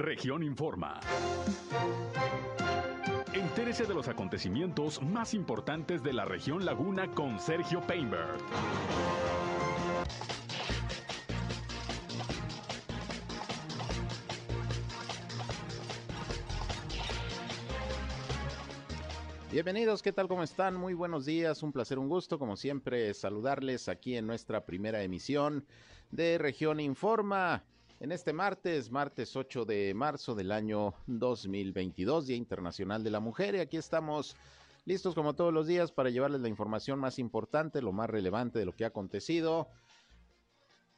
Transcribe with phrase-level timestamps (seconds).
[0.00, 0.98] Región Informa.
[3.34, 8.38] Entérese de los acontecimientos más importantes de la región Laguna con Sergio Painberg.
[19.52, 20.28] Bienvenidos, ¿qué tal?
[20.28, 20.76] ¿Cómo están?
[20.76, 25.66] Muy buenos días, un placer, un gusto, como siempre, saludarles aquí en nuestra primera emisión
[26.10, 27.64] de Región Informa.
[28.00, 33.54] En este martes, martes 8 de marzo del año 2022, Día Internacional de la Mujer,
[33.54, 34.36] y aquí estamos
[34.86, 38.64] listos como todos los días para llevarles la información más importante, lo más relevante de
[38.64, 39.68] lo que ha acontecido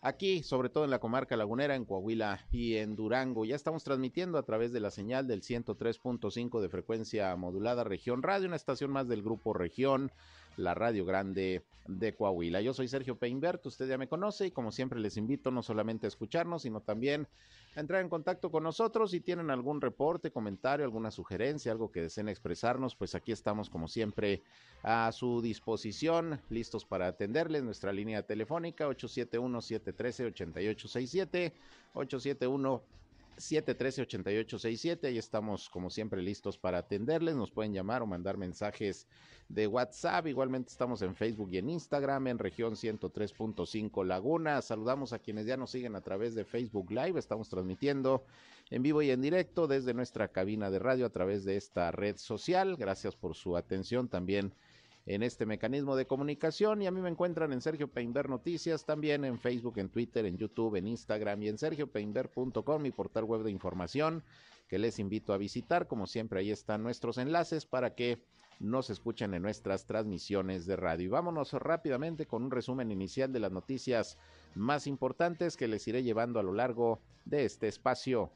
[0.01, 3.45] aquí, sobre todo en la comarca lagunera, en Coahuila y en Durango.
[3.45, 8.47] Ya estamos transmitiendo a través de la señal del 103.5 de frecuencia modulada Región Radio,
[8.47, 10.12] una estación más del grupo Región,
[10.56, 12.61] la Radio Grande de Coahuila.
[12.61, 16.06] Yo soy Sergio Peinbert, usted ya me conoce y como siempre les invito no solamente
[16.06, 17.27] a escucharnos, sino también
[17.75, 19.11] a entrar en contacto con nosotros.
[19.11, 23.89] Si tienen algún reporte, comentario, alguna sugerencia, algo que deseen expresarnos, pues aquí estamos como
[23.89, 24.42] siempre
[24.83, 27.64] a su disposición, listos para atenderles.
[27.64, 31.53] Nuestra línea telefónica 871-713-8867,
[31.94, 32.83] 871
[33.36, 35.05] 713-8867.
[35.06, 37.34] Ahí estamos, como siempre, listos para atenderles.
[37.36, 39.06] Nos pueden llamar o mandar mensajes
[39.48, 40.27] de WhatsApp.
[40.27, 44.62] Igualmente estamos en Facebook y en Instagram, en región 103.5 Laguna.
[44.62, 47.19] Saludamos a quienes ya nos siguen a través de Facebook Live.
[47.19, 48.25] Estamos transmitiendo
[48.70, 52.16] en vivo y en directo desde nuestra cabina de radio a través de esta red
[52.16, 52.77] social.
[52.77, 54.55] Gracias por su atención también
[55.06, 59.25] en este mecanismo de comunicación y a mí me encuentran en Sergio Peinber Noticias, también
[59.25, 63.50] en Facebook, en Twitter, en YouTube, en Instagram y en sergiopeinber.com, mi portal web de
[63.50, 64.22] información
[64.69, 65.86] que les invito a visitar.
[65.86, 68.22] Como siempre, ahí están nuestros enlaces para que
[68.61, 71.06] nos escuchen en nuestras transmisiones de radio.
[71.06, 74.16] Y vámonos rápidamente con un resumen inicial de las noticias
[74.55, 78.31] más importantes que les iré llevando a lo largo de este espacio.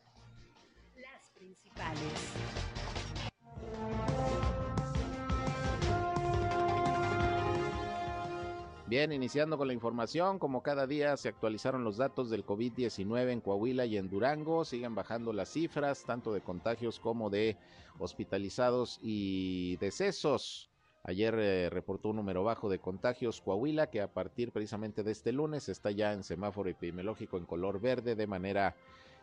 [0.97, 2.66] Las principales.
[8.89, 13.41] Bien, iniciando con la información, como cada día se actualizaron los datos del COVID-19 en
[13.41, 17.57] Coahuila y en Durango, siguen bajando las cifras, tanto de contagios como de
[17.99, 20.71] hospitalizados y decesos.
[21.03, 25.33] Ayer eh, reportó un número bajo de contagios Coahuila, que a partir precisamente de este
[25.33, 28.77] lunes está ya en semáforo epidemiológico en color verde de manera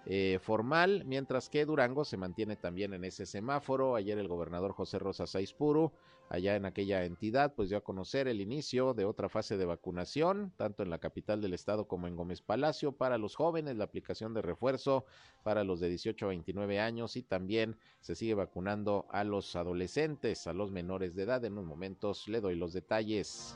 [0.06, 3.96] eh, formal, mientras que Durango se mantiene también en ese semáforo.
[3.96, 5.94] Ayer el gobernador José Rosa Saizpuru,
[6.30, 10.52] allá en aquella entidad, pues dio a conocer el inicio de otra fase de vacunación,
[10.58, 14.34] tanto en la capital del estado como en Gómez Palacio, para los jóvenes, la aplicación
[14.34, 15.06] de refuerzo
[15.44, 20.48] para los de 18 a 29 años y también se sigue vacunando a los adolescentes,
[20.48, 21.44] a los menores de edad.
[21.46, 23.56] En unos momentos le doy los detalles.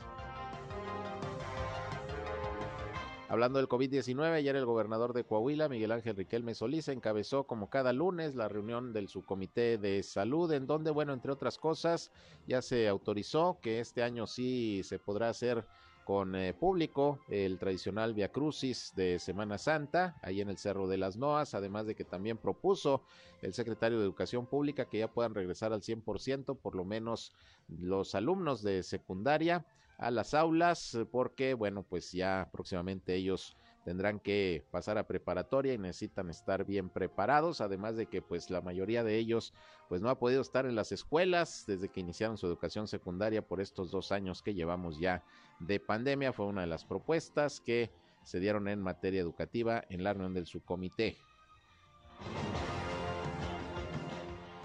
[3.30, 7.92] Hablando del COVID-19, ayer el gobernador de Coahuila, Miguel Ángel Riquelme Solís, encabezó como cada
[7.92, 12.10] lunes la reunión del subcomité de salud, en donde, bueno, entre otras cosas,
[12.46, 15.66] ya se autorizó que este año sí se podrá hacer
[16.06, 20.96] con eh, público el tradicional Via Crucis de Semana Santa, ahí en el Cerro de
[20.96, 23.02] las Noas, además de que también propuso
[23.42, 27.34] el secretario de Educación Pública que ya puedan regresar al 100%, por lo menos
[27.68, 29.66] los alumnos de secundaria
[29.98, 35.74] a las aulas eh, porque, bueno, pues ya próximamente ellos tendrán que pasar a preparatoria
[35.74, 39.54] y necesitan estar bien preparados, además de que pues la mayoría de ellos
[39.88, 43.60] pues no ha podido estar en las escuelas desde que iniciaron su educación secundaria por
[43.60, 45.24] estos dos años que llevamos ya
[45.58, 47.90] de pandemia, fue una de las propuestas que
[48.22, 51.16] se dieron en materia educativa en la reunión del subcomité.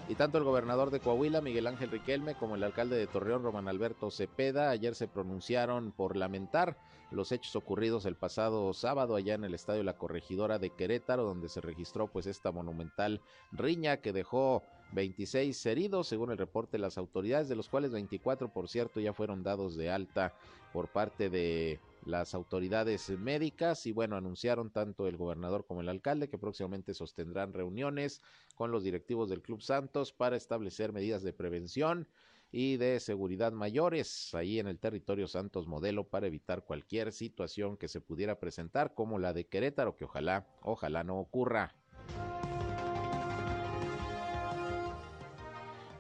[0.10, 3.70] Y tanto el gobernador de Coahuila, Miguel Ángel Riquelme, como el alcalde de Torreón, Román
[3.70, 6.78] Alberto Cepeda, ayer se pronunciaron por lamentar
[7.10, 11.48] los hechos ocurridos el pasado sábado allá en el estadio La Corregidora de Querétaro, donde
[11.48, 13.22] se registró pues esta monumental
[13.52, 18.52] riña que dejó 26 heridos, según el reporte de las autoridades, de los cuales 24,
[18.52, 20.34] por cierto, ya fueron dados de alta
[20.72, 23.86] por parte de las autoridades médicas.
[23.86, 28.22] Y bueno, anunciaron tanto el gobernador como el alcalde que próximamente sostendrán reuniones
[28.64, 32.08] con los directivos del Club Santos para establecer medidas de prevención
[32.50, 37.90] y de seguridad mayores ahí en el territorio Santos Modelo para evitar cualquier situación que
[37.90, 41.76] se pudiera presentar como la de Querétaro que ojalá, ojalá no ocurra.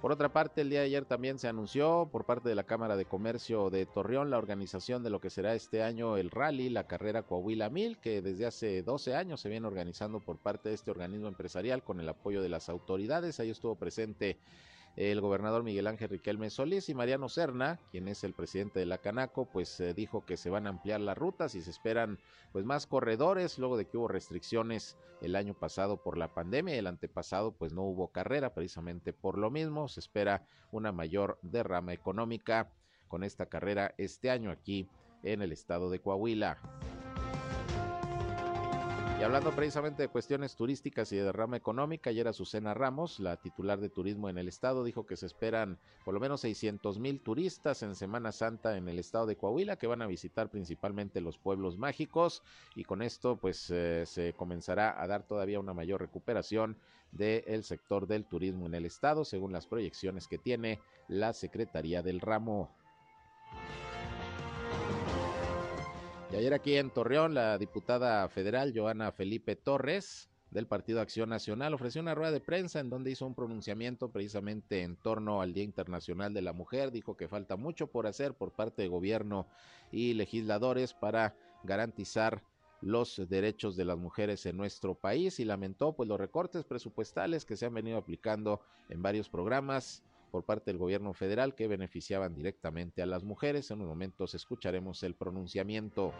[0.03, 2.97] Por otra parte, el día de ayer también se anunció por parte de la Cámara
[2.97, 6.87] de Comercio de Torreón la organización de lo que será este año el rally, la
[6.87, 10.91] carrera Coahuila Mil, que desde hace 12 años se viene organizando por parte de este
[10.91, 13.39] organismo empresarial con el apoyo de las autoridades.
[13.39, 14.35] Ahí estuvo presente
[14.95, 18.99] el gobernador Miguel Ángel Riquelme Solís y Mariano Serna, quien es el presidente de la
[18.99, 22.19] Canaco, pues dijo que se van a ampliar las rutas y se esperan
[22.51, 26.87] pues más corredores luego de que hubo restricciones el año pasado por la pandemia el
[26.87, 32.71] antepasado pues no hubo carrera precisamente por lo mismo, se espera una mayor derrama económica
[33.07, 34.87] con esta carrera este año aquí
[35.23, 36.57] en el estado de Coahuila.
[39.23, 43.79] Y hablando precisamente de cuestiones turísticas y de derrama económica, ayer Azucena Ramos, la titular
[43.79, 47.83] de turismo en el estado, dijo que se esperan por lo menos 600 mil turistas
[47.83, 51.77] en Semana Santa en el estado de Coahuila, que van a visitar principalmente los pueblos
[51.77, 52.43] mágicos
[52.75, 56.75] y con esto pues eh, se comenzará a dar todavía una mayor recuperación
[57.13, 62.19] del sector del turismo en el estado, según las proyecciones que tiene la Secretaría del
[62.19, 62.75] Ramo.
[66.33, 71.75] Y ayer aquí en Torreón, la diputada federal Joana Felipe Torres del Partido Acción Nacional
[71.75, 75.63] ofreció una rueda de prensa en donde hizo un pronunciamiento precisamente en torno al Día
[75.63, 76.91] Internacional de la Mujer.
[76.91, 79.45] Dijo que falta mucho por hacer por parte de gobierno
[79.91, 82.41] y legisladores para garantizar
[82.81, 87.57] los derechos de las mujeres en nuestro país y lamentó pues los recortes presupuestales que
[87.57, 88.59] se han venido aplicando
[88.89, 90.01] en varios programas
[90.33, 93.69] por parte del gobierno federal que beneficiaban directamente a las mujeres.
[93.69, 96.11] En unos momentos escucharemos el pronunciamiento.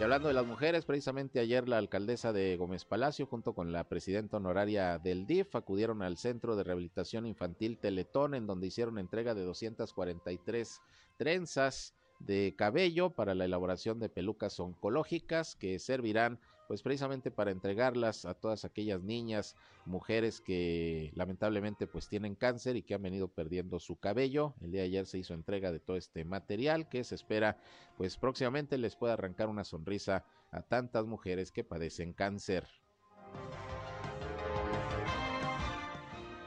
[0.00, 3.84] Y hablando de las mujeres, precisamente ayer la alcaldesa de Gómez Palacio junto con la
[3.84, 9.36] presidenta honoraria del DIF acudieron al Centro de Rehabilitación Infantil Teletón en donde hicieron entrega
[9.36, 10.82] de 243
[11.18, 18.26] trenzas de cabello para la elaboración de pelucas oncológicas que servirán pues precisamente para entregarlas
[18.26, 19.56] a todas aquellas niñas,
[19.86, 24.54] mujeres que lamentablemente pues tienen cáncer y que han venido perdiendo su cabello.
[24.60, 27.56] El día de ayer se hizo entrega de todo este material que se espera
[27.96, 32.68] pues próximamente les pueda arrancar una sonrisa a tantas mujeres que padecen cáncer.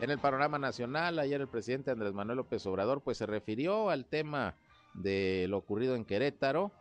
[0.01, 4.05] En el panorama nacional, ayer el presidente Andrés Manuel López Obrador pues se refirió al
[4.05, 4.55] tema
[4.93, 6.71] de lo ocurrido en Querétaro,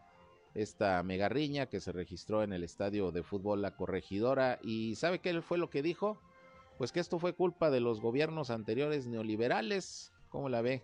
[0.55, 4.59] esta megarriña que se registró en el estadio de fútbol La Corregidora.
[4.63, 6.21] ¿Y sabe qué fue lo que dijo?
[6.79, 10.13] Pues que esto fue culpa de los gobiernos anteriores neoliberales.
[10.29, 10.83] ¿Cómo la ve?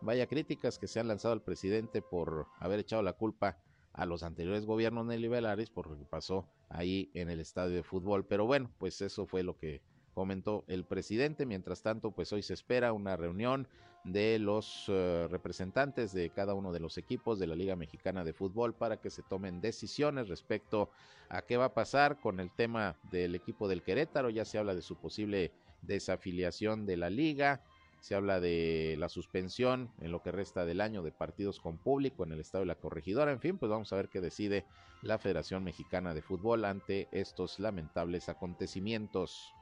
[0.00, 3.58] Vaya críticas que se han lanzado al presidente por haber echado la culpa
[3.92, 8.26] a los anteriores gobiernos neoliberales por lo que pasó ahí en el estadio de fútbol.
[8.26, 9.82] Pero bueno, pues eso fue lo que
[10.14, 11.46] comentó el presidente.
[11.46, 13.68] Mientras tanto, pues hoy se espera una reunión
[14.04, 18.34] de los eh, representantes de cada uno de los equipos de la Liga Mexicana de
[18.34, 20.90] Fútbol para que se tomen decisiones respecto
[21.30, 24.30] a qué va a pasar con el tema del equipo del Querétaro.
[24.30, 25.52] Ya se habla de su posible
[25.82, 27.62] desafiliación de la liga,
[28.00, 32.24] se habla de la suspensión en lo que resta del año de partidos con público
[32.24, 33.32] en el estado de la corregidora.
[33.32, 34.66] En fin, pues vamos a ver qué decide
[35.00, 39.54] la Federación Mexicana de Fútbol ante estos lamentables acontecimientos.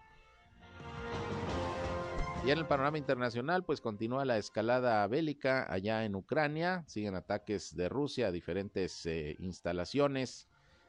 [2.44, 7.76] Y en el panorama internacional, pues continúa la escalada bélica allá en Ucrania, siguen ataques
[7.76, 10.48] de Rusia a diferentes eh, instalaciones,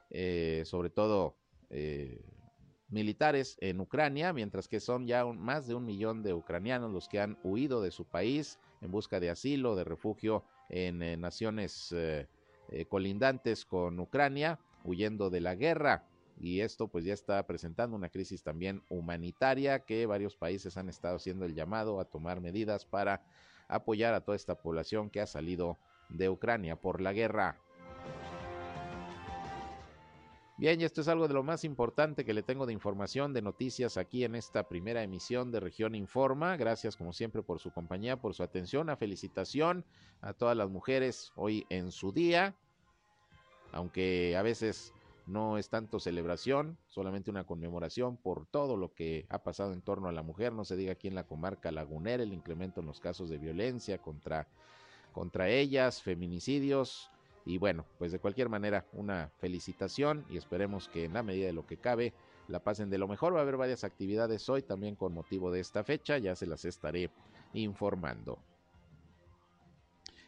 [0.10, 1.36] eh, sobre todo
[1.70, 2.26] eh,
[2.90, 7.20] militares en Ucrania, mientras que son ya más de un millón de ucranianos los que
[7.20, 11.94] han huido de su país en busca de asilo, de refugio en naciones
[12.90, 16.04] colindantes con Ucrania, huyendo de la guerra
[16.40, 21.16] y esto pues ya está presentando una crisis también humanitaria que varios países han estado
[21.16, 23.24] haciendo el llamado a tomar medidas para
[23.68, 25.78] apoyar a toda esta población que ha salido
[26.10, 27.60] de Ucrania por la guerra.
[30.56, 33.42] Bien, y esto es algo de lo más importante que le tengo de información, de
[33.42, 36.56] noticias aquí en esta primera emisión de Región Informa.
[36.58, 39.84] Gracias como siempre por su compañía, por su atención, a felicitación
[40.22, 42.56] a todas las mujeres hoy en su día,
[43.72, 44.94] aunque a veces
[45.26, 50.10] no es tanto celebración, solamente una conmemoración por todo lo que ha pasado en torno
[50.10, 53.00] a la mujer, no se diga aquí en la comarca lagunera, el incremento en los
[53.00, 54.48] casos de violencia contra,
[55.14, 57.10] contra ellas, feminicidios,
[57.46, 61.54] y bueno, pues de cualquier manera una felicitación y esperemos que en la medida de
[61.54, 62.14] lo que cabe
[62.48, 63.34] la pasen de lo mejor.
[63.34, 66.66] Va a haber varias actividades hoy también con motivo de esta fecha, ya se las
[66.66, 67.10] estaré
[67.54, 68.40] informando.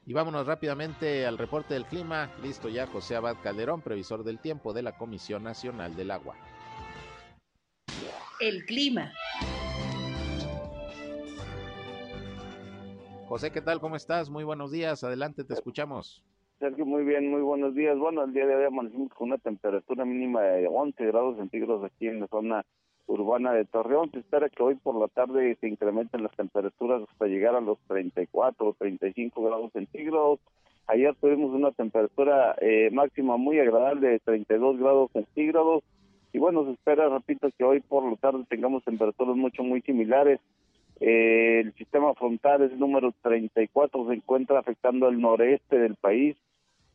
[0.08, 2.30] Y vámonos rápidamente al reporte del clima.
[2.44, 6.36] Listo ya José Abad Calderón, previsor del tiempo de la Comisión Nacional del Agua.
[8.40, 9.12] El clima.
[13.28, 13.80] José, ¿qué tal?
[13.80, 14.30] ¿Cómo estás?
[14.30, 15.04] Muy buenos días.
[15.04, 16.24] Adelante, te escuchamos.
[16.60, 17.98] Sergio, muy bien, muy buenos días.
[17.98, 22.08] Bueno, el día de hoy amanecimos con una temperatura mínima de 11 grados centígrados aquí
[22.08, 22.64] en la zona
[23.08, 24.12] urbana de Torreón.
[24.12, 27.78] Se espera que hoy por la tarde se incrementen las temperaturas hasta llegar a los
[27.88, 30.40] 34 o 35 grados centígrados.
[30.88, 35.84] Ayer tuvimos una temperatura eh, máxima muy agradable de 32 grados centígrados
[36.32, 40.40] Y bueno, se espera, repito, que hoy por la tarde tengamos temperaturas mucho, muy similares.
[41.00, 46.36] Eh, el sistema frontal es número 34, se encuentra afectando al noreste del país.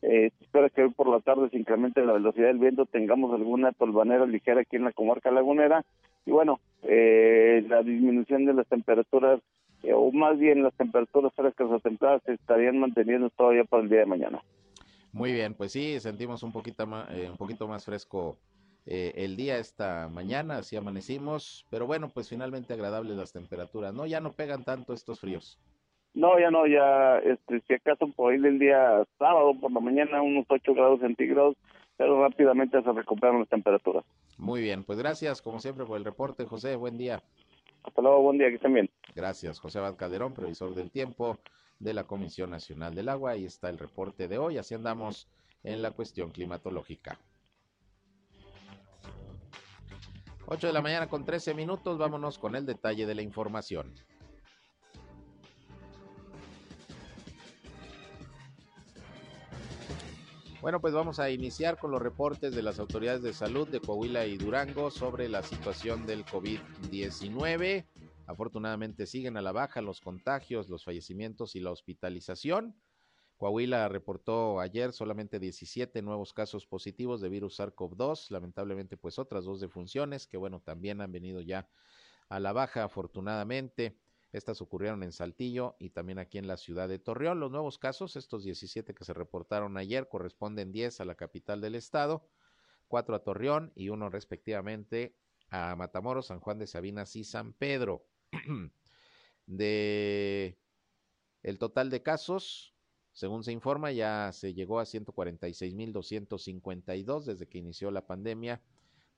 [0.01, 3.71] Eh, espera que hoy por la tarde se incremente la velocidad del viento, tengamos alguna
[3.71, 5.85] tolvanera ligera aquí en la comarca lagunera.
[6.25, 9.41] Y bueno, eh, la disminución de las temperaturas,
[9.83, 13.89] eh, o más bien las temperaturas frescas o templadas, se estarían manteniendo todavía para el
[13.89, 14.41] día de mañana.
[15.13, 18.37] Muy bien, pues sí, sentimos un poquito más, un poquito más fresco
[18.85, 24.07] eh, el día esta mañana, así amanecimos, pero bueno, pues finalmente agradables las temperaturas, ¿no?
[24.07, 25.59] Ya no pegan tanto estos fríos.
[26.13, 30.21] No, ya no, ya, este, si acaso por ahí el día sábado por la mañana
[30.21, 31.55] unos 8 grados centígrados,
[31.95, 34.03] pero rápidamente se recuperan las temperaturas.
[34.37, 37.21] Muy bien, pues gracias como siempre por el reporte, José, buen día.
[37.83, 38.89] Hasta luego, buen día, que estén bien.
[39.15, 41.37] Gracias, José Abad Calderón, previsor del tiempo
[41.79, 43.31] de la Comisión Nacional del Agua.
[43.31, 45.27] Ahí está el reporte de hoy, así andamos
[45.63, 47.17] en la cuestión climatológica.
[50.47, 53.93] 8 de la mañana con 13 minutos, vámonos con el detalle de la información.
[60.61, 64.27] Bueno, pues vamos a iniciar con los reportes de las autoridades de salud de Coahuila
[64.27, 67.87] y Durango sobre la situación del COVID-19.
[68.27, 72.75] Afortunadamente siguen a la baja los contagios, los fallecimientos y la hospitalización.
[73.37, 79.61] Coahuila reportó ayer solamente 17 nuevos casos positivos de virus SARS-CoV-2, lamentablemente pues otras dos
[79.61, 81.67] defunciones que bueno, también han venido ya
[82.29, 83.97] a la baja afortunadamente.
[84.31, 87.39] Estas ocurrieron en Saltillo y también aquí en la ciudad de Torreón.
[87.39, 91.75] Los nuevos casos, estos 17 que se reportaron ayer, corresponden 10 a la capital del
[91.75, 92.29] estado,
[92.87, 95.17] 4 a Torreón y uno respectivamente
[95.49, 98.05] a Matamoros, San Juan de Sabinas y San Pedro.
[99.47, 100.57] de
[101.43, 102.75] el total de casos,
[103.11, 108.61] según se informa, ya se llegó a 146.252 desde que inició la pandemia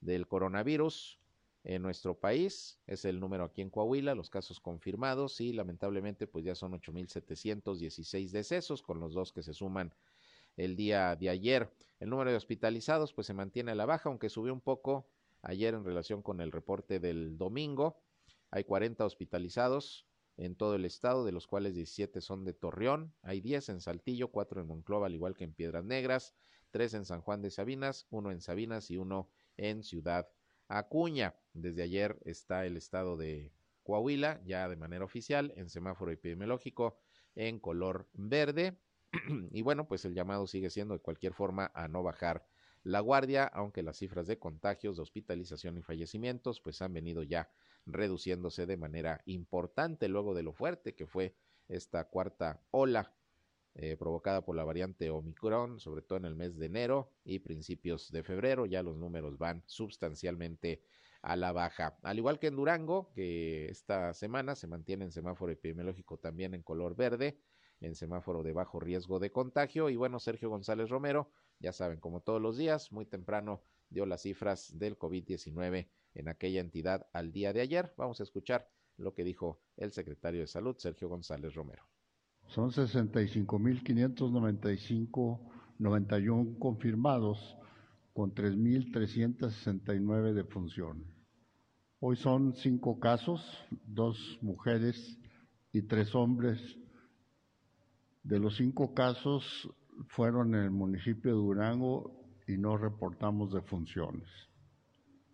[0.02, 1.20] del coronavirus
[1.64, 2.80] en nuestro país.
[2.88, 8.32] Es el número aquí en Coahuila, los casos confirmados y lamentablemente pues ya son 8.716
[8.32, 9.94] decesos con los dos que se suman
[10.58, 11.72] el día de ayer.
[12.00, 15.08] El número de hospitalizados pues se mantiene a la baja, aunque subió un poco
[15.42, 18.02] ayer en relación con el reporte del domingo.
[18.52, 20.06] Hay 40 hospitalizados,
[20.38, 24.30] en todo el estado, de los cuales 17 son de Torreón, hay 10 en Saltillo,
[24.30, 26.34] 4 en Monclova, al igual que en Piedras Negras,
[26.72, 30.28] 3 en San Juan de Sabinas, 1 en Sabinas y 1 en Ciudad
[30.68, 31.36] Acuña.
[31.54, 33.52] Desde ayer está el estado de
[33.84, 37.00] Coahuila, ya de manera oficial, en semáforo epidemiológico
[37.36, 38.78] en color verde.
[39.52, 42.46] y bueno, pues el llamado sigue siendo de cualquier forma a no bajar
[42.84, 47.50] la guardia, aunque las cifras de contagios, de hospitalización y fallecimientos pues han venido ya
[47.86, 51.36] reduciéndose de manera importante luego de lo fuerte que fue
[51.70, 53.14] esta cuarta ola
[53.76, 58.12] eh, provocada por la variante Omicron, sobre todo en el mes de enero y principios
[58.12, 58.66] de febrero.
[58.66, 60.84] Ya los números van sustancialmente
[61.24, 61.98] a la baja.
[62.04, 66.62] Al igual que en Durango, que esta semana se mantiene en semáforo epidemiológico también en
[66.62, 67.40] color verde,
[67.80, 69.90] en semáforo de bajo riesgo de contagio.
[69.90, 74.24] Y bueno, Sergio González Romero, ya saben, como todos los días, muy temprano dio las
[74.24, 77.94] cifras del COVID-19 en aquella entidad al día de ayer.
[77.98, 81.88] Vamos a escuchar lo que dijo el secretario de Salud, Sergio González Romero.
[82.48, 85.40] Son 65.595,
[85.80, 87.56] 91 confirmados
[88.14, 91.04] con 3.369 de función.
[92.00, 93.42] Hoy son cinco casos,
[93.88, 94.96] dos mujeres
[95.72, 96.60] y tres hombres.
[98.24, 99.46] De los cinco casos
[100.10, 104.28] fueron en el municipio de Durango y no reportamos defunciones.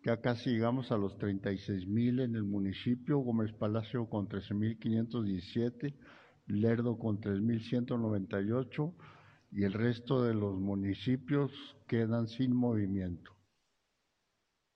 [0.06, 5.94] Ya casi llegamos a los 36 mil en el municipio, Gómez Palacio con 13.517,
[6.48, 8.94] Lerdo con 3.198
[9.52, 11.52] y el resto de los municipios
[11.88, 13.36] quedan sin movimiento.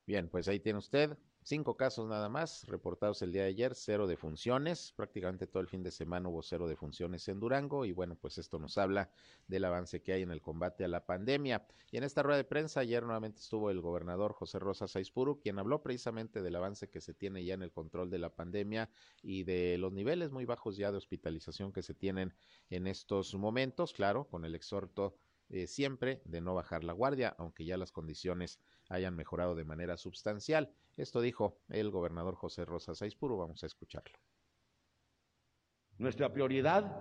[0.05, 4.07] Bien, pues ahí tiene usted Cinco casos nada más reportados el día de ayer, cero
[4.07, 4.93] de funciones.
[4.95, 8.37] Prácticamente todo el fin de semana hubo cero de funciones en Durango y bueno, pues
[8.37, 9.11] esto nos habla
[9.49, 11.67] del avance que hay en el combate a la pandemia.
[11.91, 15.59] Y en esta rueda de prensa ayer nuevamente estuvo el gobernador José Rosa Saizpuru, quien
[15.59, 18.89] habló precisamente del avance que se tiene ya en el control de la pandemia
[19.21, 22.33] y de los niveles muy bajos ya de hospitalización que se tienen
[22.69, 25.17] en estos momentos, claro, con el exhorto
[25.53, 29.97] eh, siempre de no bajar la guardia, aunque ya las condiciones hayan mejorado de manera
[29.97, 30.73] sustancial.
[30.97, 33.37] Esto dijo el gobernador José Rosa Saizpuro.
[33.37, 34.17] Vamos a escucharlo.
[35.99, 36.91] Nuestra prioridad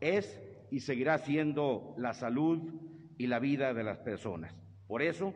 [0.00, 2.72] es y seguirá siendo la salud
[3.18, 4.54] y la vida de las personas.
[4.86, 5.34] Por eso,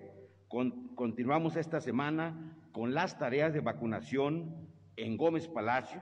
[0.95, 6.01] continuamos esta semana con las tareas de vacunación en Gómez Palacio,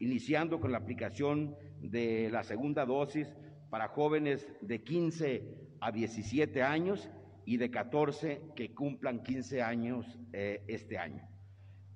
[0.00, 3.32] iniciando con la aplicación de la segunda dosis
[3.70, 7.08] para jóvenes de 15 a 17 años
[7.44, 11.28] y de 14 que cumplan 15 años eh, este año.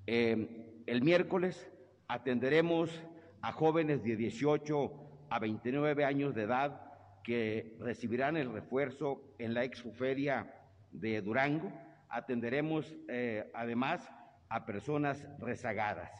[0.07, 1.69] Eh, el miércoles
[2.07, 2.89] atenderemos
[3.41, 6.81] a jóvenes de 18 a 29 años de edad
[7.23, 10.53] que recibirán el refuerzo en la exoferia
[10.91, 11.71] de Durango.
[12.09, 14.09] Atenderemos eh, además
[14.49, 16.11] a personas rezagadas.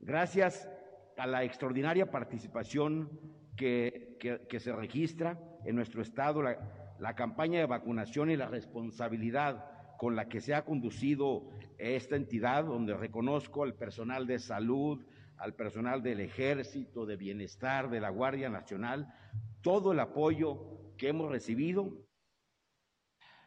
[0.00, 0.68] Gracias
[1.16, 3.08] a la extraordinaria participación
[3.56, 4.18] que,
[4.58, 9.64] se registra en nuestro Estado, la, campaña de vacunación y la responsabilidad
[9.98, 15.04] con la que se ha conducido esta entidad, donde reconozco al personal de salud,
[15.36, 19.12] al personal del Ejército, de Bienestar, de la Guardia Nacional,
[19.60, 21.92] todo el apoyo que hemos recibido.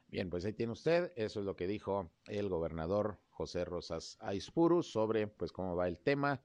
[0.07, 4.81] Bien, pues ahí tiene usted, eso es lo que dijo el gobernador José Rosas Aispuru
[4.81, 6.41] sobre pues cómo va el tema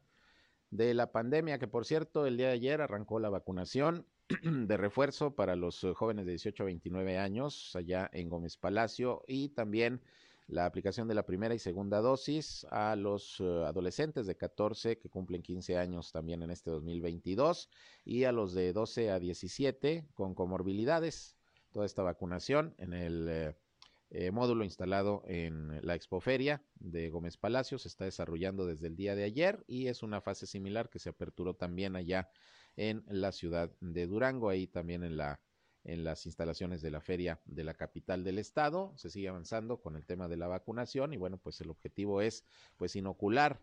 [0.70, 4.06] de la pandemia, que por cierto, el día de ayer arrancó la vacunación
[4.42, 9.50] de refuerzo para los jóvenes de 18 a 29 años allá en Gómez Palacio y
[9.50, 10.00] también
[10.50, 15.08] la aplicación de la primera y segunda dosis a los eh, adolescentes de 14 que
[15.08, 17.68] cumplen 15 años también en este 2022
[18.04, 21.36] y a los de 12 a 17 con comorbilidades.
[21.72, 23.56] Toda esta vacunación en el eh,
[24.10, 29.14] eh, módulo instalado en la expoferia de Gómez Palacio se está desarrollando desde el día
[29.14, 32.28] de ayer y es una fase similar que se aperturó también allá
[32.76, 35.40] en la ciudad de Durango, ahí también en la
[35.84, 38.92] en las instalaciones de la feria de la capital del estado.
[38.96, 42.44] Se sigue avanzando con el tema de la vacunación y bueno, pues el objetivo es
[42.76, 43.60] pues inocular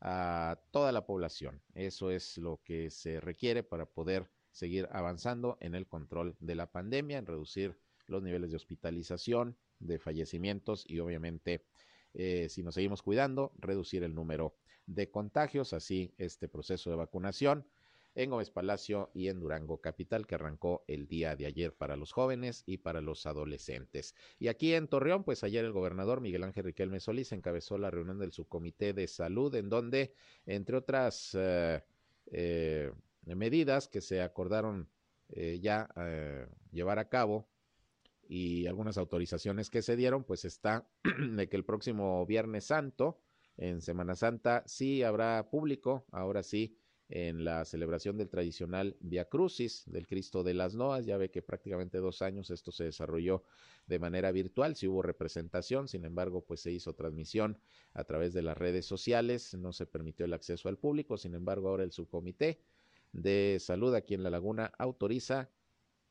[0.00, 1.62] a toda la población.
[1.74, 6.70] Eso es lo que se requiere para poder seguir avanzando en el control de la
[6.70, 11.64] pandemia, en reducir los niveles de hospitalización, de fallecimientos y obviamente
[12.12, 14.54] eh, si nos seguimos cuidando, reducir el número
[14.86, 15.72] de contagios.
[15.72, 17.66] Así este proceso de vacunación
[18.14, 22.12] en Gómez Palacio y en Durango Capital, que arrancó el día de ayer para los
[22.12, 24.14] jóvenes y para los adolescentes.
[24.38, 28.18] Y aquí en Torreón, pues ayer el gobernador Miguel Ángel Riquelme Solís encabezó la reunión
[28.18, 30.14] del subcomité de salud, en donde,
[30.46, 31.82] entre otras eh,
[32.26, 32.92] eh,
[33.24, 34.88] medidas que se acordaron
[35.30, 35.88] eh, ya
[36.70, 37.48] llevar a cabo,
[38.28, 40.86] y algunas autorizaciones que se dieron, pues está
[41.36, 43.20] de que el próximo Viernes Santo,
[43.56, 46.76] en Semana Santa, sí habrá público, ahora sí,
[47.08, 51.06] en la celebración del tradicional Via Crucis del Cristo de las Noas.
[51.06, 53.44] Ya ve que prácticamente dos años esto se desarrolló
[53.86, 57.58] de manera virtual, sí hubo representación, sin embargo, pues se hizo transmisión
[57.92, 61.68] a través de las redes sociales, no se permitió el acceso al público, sin embargo,
[61.68, 62.60] ahora el subcomité
[63.12, 65.50] de salud aquí en La Laguna autoriza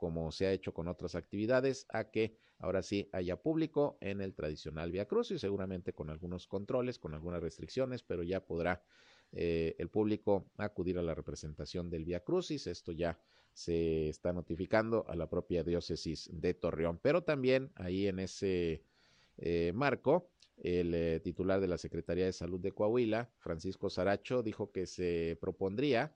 [0.04, 4.34] como se ha hecho con otras actividades, a que ahora sí haya público en el
[4.34, 8.84] tradicional Via Crucis, seguramente con algunos controles, con algunas restricciones, pero ya podrá
[9.36, 12.68] eh, el público acudir a la representación del Via Crucis.
[12.68, 13.20] Esto ya
[13.52, 17.00] se está notificando a la propia diócesis de Torreón.
[17.02, 18.84] Pero también ahí en ese
[19.38, 24.72] eh, marco, el eh, titular de la Secretaría de Salud de Coahuila, Francisco Saracho, dijo
[24.72, 26.16] que se propondría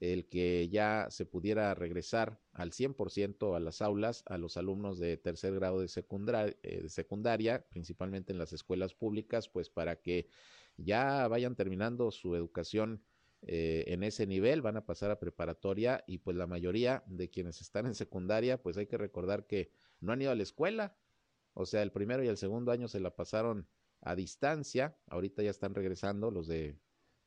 [0.00, 5.16] el que ya se pudiera regresar al 100% a las aulas a los alumnos de
[5.16, 10.28] tercer grado de secundaria, principalmente en las escuelas públicas, pues para que
[10.78, 13.02] ya vayan terminando su educación
[13.42, 17.60] eh, en ese nivel, van a pasar a preparatoria y pues la mayoría de quienes
[17.60, 20.96] están en secundaria, pues hay que recordar que no han ido a la escuela,
[21.54, 23.68] o sea, el primero y el segundo año se la pasaron
[24.00, 26.78] a distancia, ahorita ya están regresando los de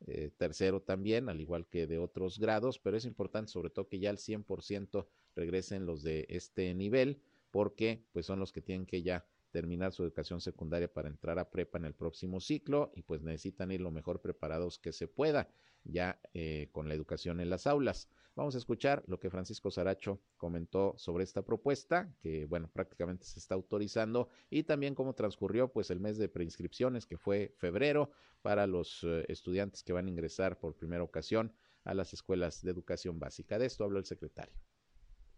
[0.08, 4.00] eh, tercero también, al igual que de otros grados, pero es importante sobre todo que
[4.00, 9.04] ya al 100% regresen los de este nivel, porque pues son los que tienen que
[9.04, 13.22] ya terminar su educación secundaria para entrar a prepa en el próximo ciclo y pues
[13.22, 15.50] necesitan ir lo mejor preparados que se pueda
[15.84, 18.08] ya eh, con la educación en las aulas.
[18.36, 23.40] Vamos a escuchar lo que Francisco Saracho comentó sobre esta propuesta, que bueno, prácticamente se
[23.40, 28.12] está autorizando, y también cómo transcurrió pues el mes de preinscripciones, que fue febrero,
[28.42, 32.72] para los eh, estudiantes que van a ingresar por primera ocasión a las escuelas de
[32.72, 33.60] educación básica.
[33.60, 34.56] De esto habló el secretario.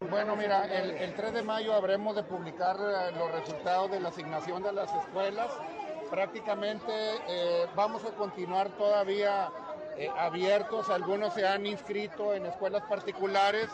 [0.10, 4.62] Bueno, mira, el, 3 de mayo habremos de publicar eh, los resultados de la asignación
[4.62, 5.52] de las escuelas.
[6.10, 6.92] Prácticamente
[7.28, 9.50] eh, vamos a continuar todavía
[9.98, 13.70] eh, abiertos, algunos se han inscrito en escuelas particulares,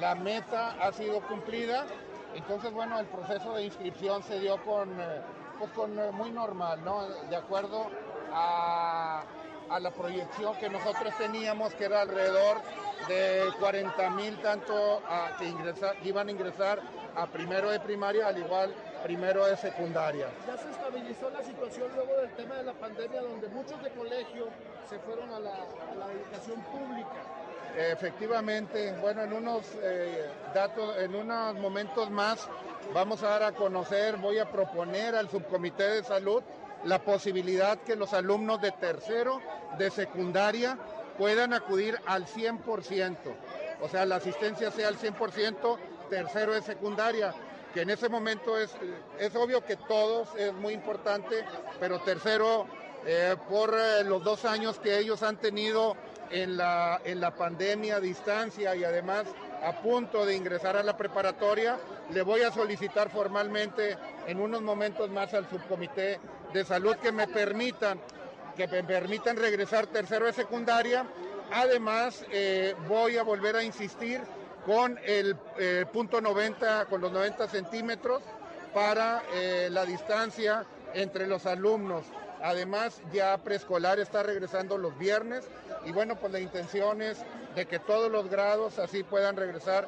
[0.00, 1.86] la meta ha sido cumplida,
[2.34, 4.90] entonces bueno, el proceso de inscripción se dio con,
[5.58, 7.06] pues, con muy normal, ¿no?
[7.30, 7.86] De acuerdo
[8.32, 9.22] a,
[9.70, 12.58] a la proyección que nosotros teníamos, que era alrededor
[13.08, 16.80] de 40 mil tanto a, que, iban a ingresar
[17.14, 20.28] a primero de primaria, al igual primero de secundaria.
[20.46, 24.48] Ya se estabilizó la situación luego del tema de la pandemia, donde muchos de colegio
[24.88, 25.52] se fueron a la,
[26.12, 27.16] educación pública.
[27.76, 32.48] efectivamente, bueno, en unos eh, datos, en unos momentos más
[32.94, 36.42] vamos a dar a conocer, voy a proponer al subcomité de salud
[36.86, 39.40] la posibilidad que los alumnos de tercero
[39.76, 40.78] de secundaria
[41.18, 43.16] puedan acudir al 100%,
[43.80, 47.34] o sea, la asistencia sea al 100%, tercero de secundaria,
[47.74, 48.74] que en ese momento es,
[49.18, 51.44] es obvio que todos es muy importante,
[51.80, 52.66] pero tercero,
[53.04, 55.96] eh, por eh, los dos años que ellos han tenido
[56.30, 59.26] en la, en la pandemia a distancia y además
[59.62, 61.78] a punto de ingresar a la preparatoria,
[62.10, 63.96] le voy a solicitar formalmente
[64.26, 66.20] en unos momentos más al subcomité
[66.56, 68.00] de salud que me permitan
[68.56, 71.06] que me permitan regresar tercero de secundaria.
[71.52, 74.22] Además, eh, voy a volver a insistir
[74.64, 78.22] con el eh, punto 90, con los 90 centímetros
[78.72, 80.64] para eh, la distancia
[80.94, 82.06] entre los alumnos.
[82.42, 85.46] Además, ya preescolar está regresando los viernes
[85.84, 87.22] y bueno, pues la intención es
[87.54, 89.86] de que todos los grados así puedan regresar.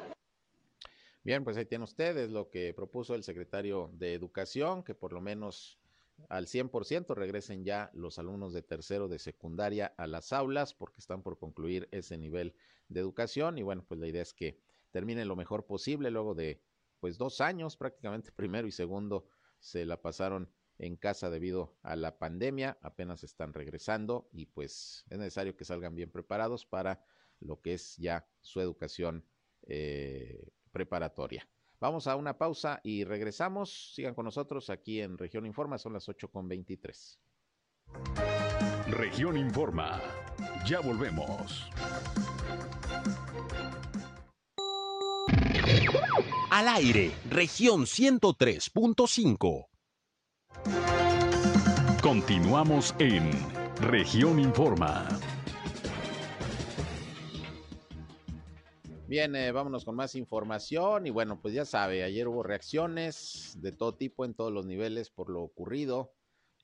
[1.23, 5.21] Bien, pues ahí tienen ustedes lo que propuso el secretario de Educación, que por lo
[5.21, 5.78] menos
[6.27, 11.23] al 100% regresen ya los alumnos de tercero de secundaria a las aulas porque están
[11.23, 12.55] por concluir ese nivel
[12.87, 14.59] de educación y bueno, pues la idea es que
[14.91, 16.61] termine lo mejor posible luego de
[16.99, 19.27] pues dos años prácticamente primero y segundo
[19.59, 25.17] se la pasaron en casa debido a la pandemia, apenas están regresando y pues es
[25.17, 27.03] necesario que salgan bien preparados para
[27.41, 29.25] lo que es ya su educación
[29.63, 31.47] eh, preparatoria.
[31.79, 33.93] Vamos a una pausa y regresamos.
[33.93, 37.19] Sigan con nosotros aquí en Región Informa, son las 8 con 23.
[38.87, 40.01] Región Informa,
[40.65, 41.69] ya volvemos.
[46.51, 49.67] Al aire, región 103.5.
[52.01, 53.31] Continuamos en
[53.79, 55.07] región Informa.
[59.09, 63.95] Bien, vámonos con más información y bueno, pues ya sabe, ayer hubo reacciones de todo
[63.95, 66.13] tipo en todos los niveles por lo ocurrido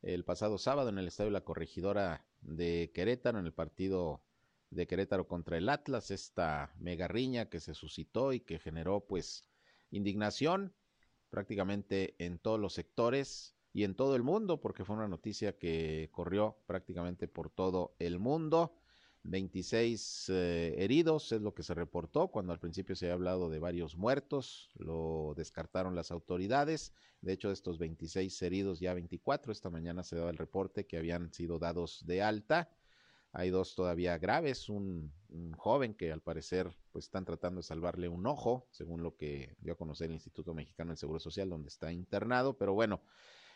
[0.04, 4.22] el pasado sábado en el Estadio La Corregidora de Querétaro, en el partido
[4.70, 9.48] de Querétaro contra el Atlas, esta mega riña que se suscitó y que generó pues
[9.90, 10.72] indignación
[11.32, 16.10] prácticamente en todos los sectores y en todo el mundo, porque fue una noticia que
[16.12, 18.76] corrió prácticamente por todo el mundo.
[19.28, 23.60] 26 eh, heridos es lo que se reportó cuando al principio se había hablado de
[23.60, 26.94] varios muertos, lo descartaron las autoridades.
[27.22, 30.98] De hecho, de estos 26 heridos, ya 24, esta mañana se daba el reporte que
[30.98, 32.70] habían sido dados de alta.
[33.32, 38.08] Hay dos todavía graves, un, un, joven que al parecer pues están tratando de salvarle
[38.08, 41.68] un ojo, según lo que dio a conocer el Instituto Mexicano del Seguro Social, donde
[41.68, 43.02] está internado, pero bueno,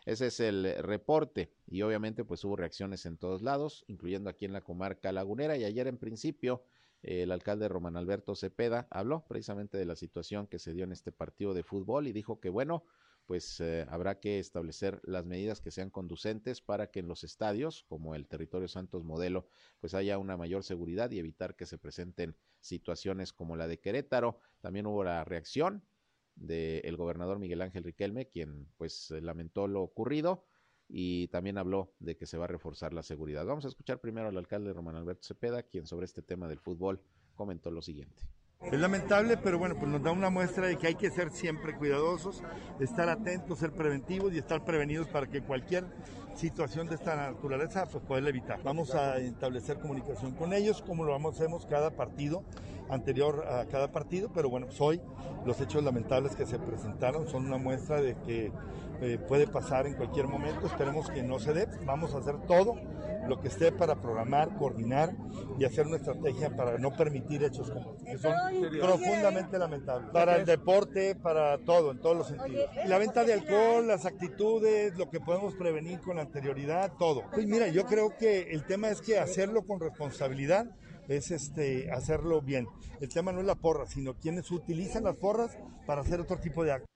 [0.10, 4.54] ese es el reporte y obviamente pues hubo reacciones en todos lados, incluyendo aquí en
[4.54, 6.64] la comarca lagunera y ayer en principio
[7.04, 11.12] el alcalde Román Alberto Cepeda habló precisamente de la situación que se dio en este
[11.12, 12.84] partido de fútbol y dijo que bueno,
[13.28, 17.86] pues eh, habrá que establecer las medidas que sean conducentes para que en los estadios,
[17.88, 19.46] como el territorio Santos Modelo,
[19.80, 24.40] pues haya una mayor seguridad y evitar que se presenten situaciones como la de Querétaro.
[24.62, 25.84] También hubo la reacción
[26.40, 30.46] del gobernador Miguel Ángel Riquelme, quien pues lamentó lo ocurrido
[30.88, 33.46] y también habló de que se va a reforzar la seguridad.
[33.46, 37.02] Vamos a escuchar primero al alcalde Román Alberto Cepeda, quien sobre este tema del fútbol
[37.36, 38.24] comentó lo siguiente.
[38.62, 41.76] Es lamentable, pero bueno, pues nos da una muestra de que hay que ser siempre
[41.76, 42.44] cuidadosos,
[42.80, 45.86] estar atentos, ser preventivos y estar prevenidos para que cualquier
[46.36, 48.62] situación de esta naturaleza pues poderla evitar.
[48.62, 52.44] Vamos a establecer comunicación con ellos, como lo hacemos cada partido,
[52.90, 55.02] anterior a cada partido, pero bueno, pues hoy
[55.46, 58.52] los hechos lamentables que se presentaron son una muestra de que
[59.02, 62.76] eh, puede pasar en cualquier momento, esperemos que no se dé, vamos a hacer todo
[63.28, 65.14] lo que esté para programar, coordinar
[65.58, 68.34] y hacer una estrategia para no permitir hechos como que son
[68.80, 70.10] profundamente lamentables.
[70.12, 72.70] Para el deporte, para todo, en todos los sentidos.
[72.86, 77.24] La venta de alcohol, las actitudes, lo que podemos prevenir con anterioridad, todo.
[77.32, 80.68] Pues mira, yo creo que el tema es que hacerlo con responsabilidad
[81.08, 82.68] es este hacerlo bien.
[83.00, 86.64] El tema no es la porra, sino quienes utilizan las porras para hacer otro tipo
[86.64, 86.90] de actos.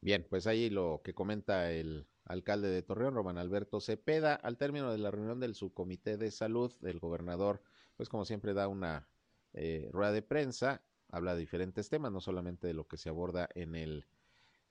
[0.00, 4.34] Bien, pues ahí lo que comenta el alcalde de Torreón, Román Alberto Cepeda.
[4.34, 7.62] Al término de la reunión del subcomité de salud, el gobernador,
[7.96, 9.10] pues como siempre, da una
[9.52, 13.48] eh, rueda de prensa, habla de diferentes temas, no solamente de lo que se aborda
[13.54, 14.06] en el,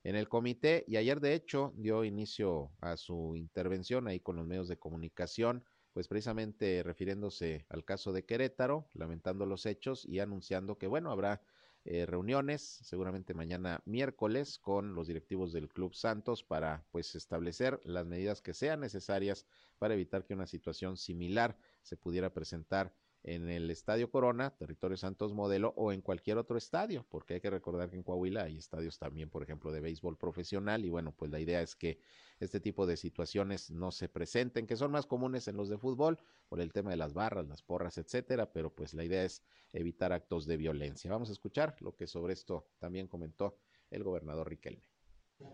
[0.03, 0.85] en el comité.
[0.87, 5.65] Y ayer, de hecho, dio inicio a su intervención ahí con los medios de comunicación,
[5.91, 11.41] pues precisamente refiriéndose al caso de Querétaro, lamentando los hechos y anunciando que, bueno, habrá
[11.89, 18.05] eh, reuniones, seguramente mañana miércoles, con los directivos del Club Santos para pues establecer las
[18.05, 19.45] medidas que sean necesarias
[19.79, 25.33] para evitar que una situación similar se pudiera presentar en el Estadio Corona, Territorio Santos
[25.33, 28.99] Modelo, o en cualquier otro estadio, porque hay que recordar que en Coahuila hay estadios
[28.99, 31.99] también, por ejemplo, de béisbol profesional, y bueno, pues la idea es que
[32.39, 36.19] este tipo de situaciones no se presenten, que son más comunes en los de fútbol,
[36.47, 40.13] por el tema de las barras, las porras, etcétera, pero pues la idea es evitar
[40.13, 41.11] actos de violencia.
[41.11, 43.57] Vamos a escuchar lo que sobre esto también comentó
[43.89, 44.83] el gobernador Riquelme.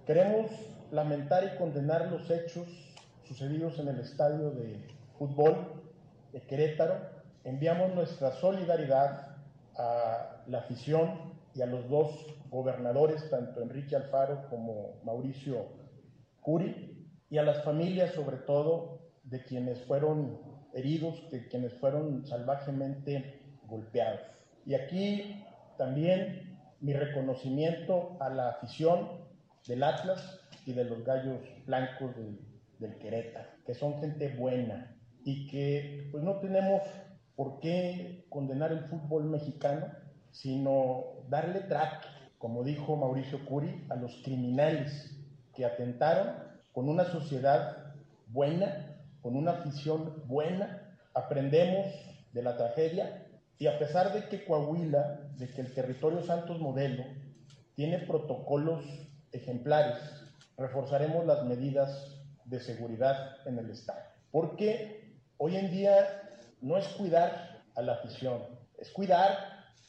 [0.05, 0.51] Queremos
[0.91, 2.67] lamentar y condenar los hechos
[3.27, 5.83] sucedidos en el estadio de fútbol
[6.31, 7.12] de Querétaro
[7.43, 9.35] enviamos nuestra solidaridad
[9.75, 12.09] a la afición y a los dos
[12.49, 15.67] gobernadores, tanto Enrique Alfaro como Mauricio
[16.41, 20.39] Curi, y a las familias sobre todo de quienes fueron
[20.73, 24.21] heridos, de quienes fueron salvajemente golpeados.
[24.65, 25.43] Y aquí
[25.77, 29.23] también mi reconocimiento a la afición
[29.67, 32.39] del Atlas y de los Gallos Blancos del,
[32.79, 36.81] del Querétaro, que son gente buena y que pues no tenemos
[37.35, 39.87] ¿por qué condenar el fútbol mexicano?
[40.31, 42.05] Sino darle track,
[42.37, 45.15] como dijo Mauricio Curi, a los criminales
[45.55, 46.35] que atentaron
[46.71, 47.93] con una sociedad
[48.27, 51.87] buena, con una afición buena, aprendemos
[52.33, 53.27] de la tragedia
[53.59, 57.03] y a pesar de que Coahuila, de que el territorio Santos Modelo
[57.75, 58.83] tiene protocolos
[59.31, 59.97] ejemplares,
[60.57, 64.01] reforzaremos las medidas de seguridad en el Estado.
[64.31, 66.23] Porque hoy en día
[66.63, 68.41] no es cuidar a la afición,
[68.77, 69.37] es cuidar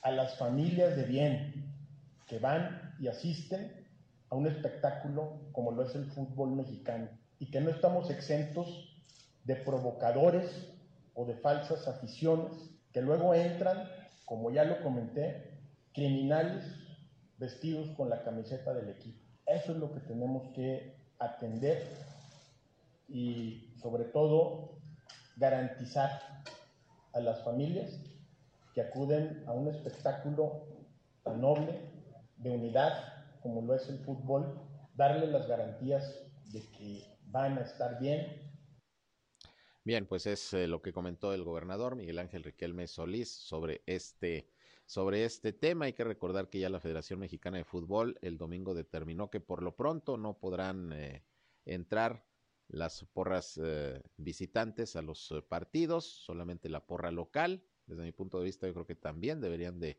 [0.02, 1.72] a las familias de bien
[2.26, 3.86] que van y asisten
[4.28, 7.08] a un espectáculo como lo es el fútbol mexicano
[7.38, 8.92] y que no estamos exentos
[9.44, 10.50] de provocadores
[11.14, 12.52] o de falsas aficiones
[12.92, 13.88] que luego entran,
[14.24, 15.58] como ya lo comenté,
[15.92, 16.64] criminales
[17.38, 19.20] vestidos con la camiseta del equipo.
[19.46, 21.86] Eso es lo que tenemos que atender
[23.08, 24.78] y sobre todo
[25.36, 26.20] garantizar
[27.14, 28.00] a las familias
[28.74, 30.66] que acuden a un espectáculo
[31.22, 31.80] tan noble,
[32.36, 32.92] de unidad,
[33.42, 34.60] como lo es el fútbol,
[34.94, 36.22] darle las garantías
[36.52, 38.26] de que van a estar bien.
[39.84, 44.48] Bien, pues es eh, lo que comentó el gobernador Miguel Ángel Riquelme Solís sobre este
[44.86, 45.86] sobre este tema.
[45.86, 49.62] Hay que recordar que ya la Federación Mexicana de Fútbol el domingo determinó que por
[49.62, 51.22] lo pronto no podrán eh,
[51.64, 52.24] entrar
[52.68, 57.62] las porras eh, visitantes a los eh, partidos, solamente la porra local.
[57.86, 59.98] Desde mi punto de vista, yo creo que también deberían de,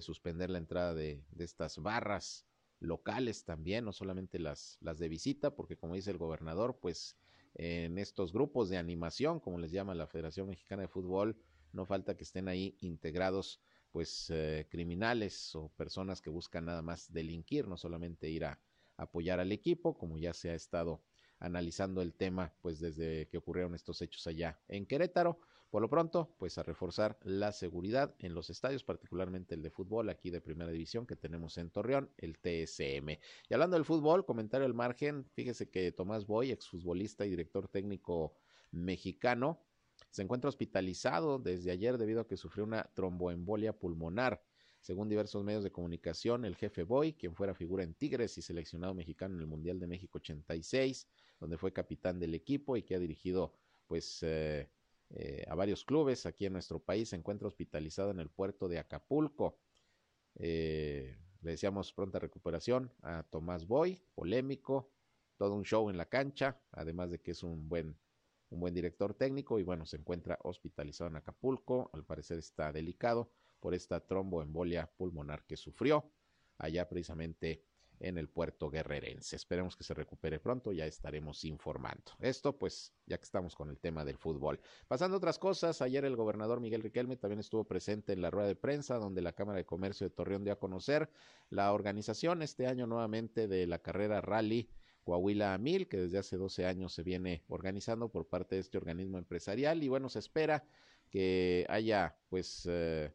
[0.00, 2.46] suspender la entrada de, estas barras
[2.78, 7.16] locales también, no solamente las, las de visita, porque como dice el gobernador, pues
[7.54, 11.36] en estos grupos de animación, como les llama la Federación Mexicana de Fútbol,
[11.72, 17.12] no falta que estén ahí integrados pues eh, criminales o personas que buscan nada más
[17.12, 18.60] delinquir, no solamente ir a
[18.96, 21.02] apoyar al equipo, como ya se ha estado
[21.40, 25.38] analizando el tema pues desde que ocurrieron estos hechos allá en Querétaro.
[25.70, 30.08] Por lo pronto, pues a reforzar la seguridad en los estadios, particularmente el de fútbol
[30.08, 33.18] aquí de primera división que tenemos en Torreón, el TSM.
[33.50, 38.34] Y hablando del fútbol, comentario al margen, fíjese que Tomás Boy, exfutbolista y director técnico
[38.70, 39.60] mexicano,
[40.10, 44.42] se encuentra hospitalizado desde ayer debido a que sufrió una tromboembolia pulmonar.
[44.80, 48.94] Según diversos medios de comunicación, el jefe Boy, quien fuera figura en Tigres y seleccionado
[48.94, 51.08] mexicano en el Mundial de México 86,
[51.40, 53.54] donde fue capitán del equipo y que ha dirigido
[53.86, 54.70] pues eh,
[55.10, 58.78] eh, a varios clubes aquí en nuestro país, se encuentra hospitalizado en el puerto de
[58.78, 59.58] Acapulco.
[60.36, 64.90] Eh, le deseamos pronta recuperación a Tomás Boy, polémico,
[65.36, 67.96] todo un show en la cancha, además de que es un buen,
[68.50, 73.30] un buen director técnico y bueno, se encuentra hospitalizado en Acapulco, al parecer está delicado
[73.60, 76.10] por esta tromboembolia pulmonar que sufrió
[76.58, 77.62] allá precisamente
[78.00, 79.36] en el puerto guerrerense.
[79.36, 82.12] Esperemos que se recupere pronto, ya estaremos informando.
[82.20, 84.60] Esto pues ya que estamos con el tema del fútbol.
[84.86, 88.48] Pasando a otras cosas, ayer el gobernador Miguel Riquelme también estuvo presente en la rueda
[88.48, 91.10] de prensa donde la Cámara de Comercio de Torreón dio a conocer
[91.50, 94.70] la organización este año nuevamente de la carrera Rally
[95.02, 98.76] Coahuila a Mil, que desde hace 12 años se viene organizando por parte de este
[98.76, 100.64] organismo empresarial y bueno, se espera
[101.10, 103.10] que haya pues eh,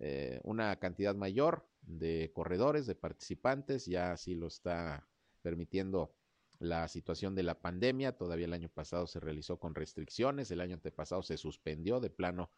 [0.00, 5.08] eh, una cantidad mayor de corredores, de participantes, ya así lo está
[5.42, 6.14] permitiendo
[6.60, 8.16] la situación de la pandemia.
[8.16, 12.50] Todavía el año pasado se realizó con restricciones, el año antepasado se suspendió de plano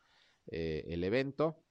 [0.47, 1.63] eh, el evento.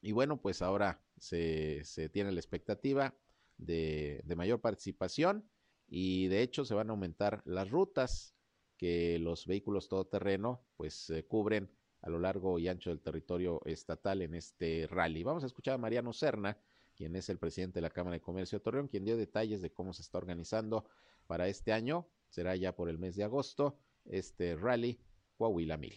[0.00, 3.14] Y bueno, pues ahora se, se tiene la expectativa
[3.56, 5.50] de, de, mayor participación
[5.88, 8.34] y de hecho se van a aumentar las rutas
[8.76, 11.68] que los vehículos todoterreno pues eh, cubren
[12.02, 15.22] a lo largo y ancho del territorio estatal en este rally.
[15.22, 16.56] Vamos a escuchar a Mariano Serna,
[16.94, 19.72] quien es el presidente de la Cámara de Comercio de Torreón, quien dio detalles de
[19.72, 20.84] cómo se está organizando
[21.26, 22.06] para este año.
[22.28, 25.00] Será ya por el mes de agosto este rally
[25.36, 25.94] Coahuila Mil.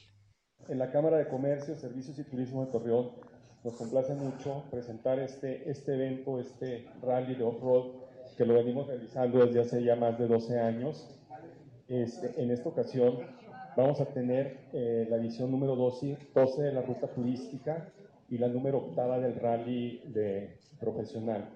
[0.67, 3.11] En la Cámara de Comercio, Servicios y Turismo de Torreón
[3.63, 8.01] nos complace mucho presentar este, este evento, este rally de off-road
[8.37, 11.07] que lo venimos realizando desde hace ya más de 12 años.
[11.87, 13.19] Este, en esta ocasión
[13.75, 17.91] vamos a tener eh, la edición número 12, 12 de la ruta turística
[18.29, 21.49] y la número octava del rally de profesional.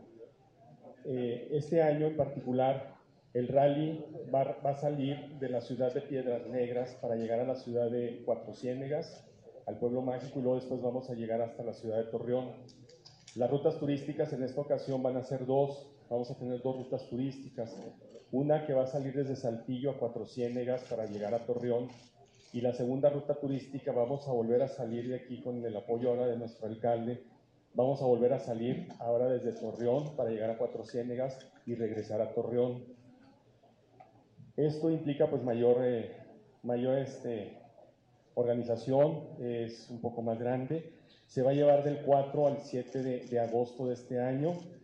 [1.06, 2.96] Eh, este año en particular,
[3.34, 7.46] el rally va, va, a salir de la ciudad de Piedras Negras para llegar a
[7.46, 9.26] la ciudad de Cuatro Ciénegas,
[9.66, 12.52] al pueblo mágico, y luego después vamos a llegar hasta la ciudad de Torreón.
[13.36, 17.08] Las rutas turísticas en esta ocasión van a ser dos, vamos a tener dos rutas
[17.10, 17.76] turísticas.
[18.36, 21.88] Una que va a salir desde Saltillo a Cuatro Ciénegas para llegar a Torreón
[22.52, 26.10] y la segunda ruta turística vamos a volver a salir de aquí con el apoyo
[26.10, 27.24] ahora de nuestro alcalde.
[27.76, 32.20] Vamos a volver a salir ahora desde Torreón para llegar a Cuatro Ciénegas y regresar
[32.20, 32.84] a Torreón.
[34.58, 36.12] Esto implica pues mayor, eh,
[36.62, 37.58] mayor este,
[38.34, 40.92] organización, es un poco más grande.
[41.26, 44.75] Se va a llevar del 4 al 7 de, de agosto de este año.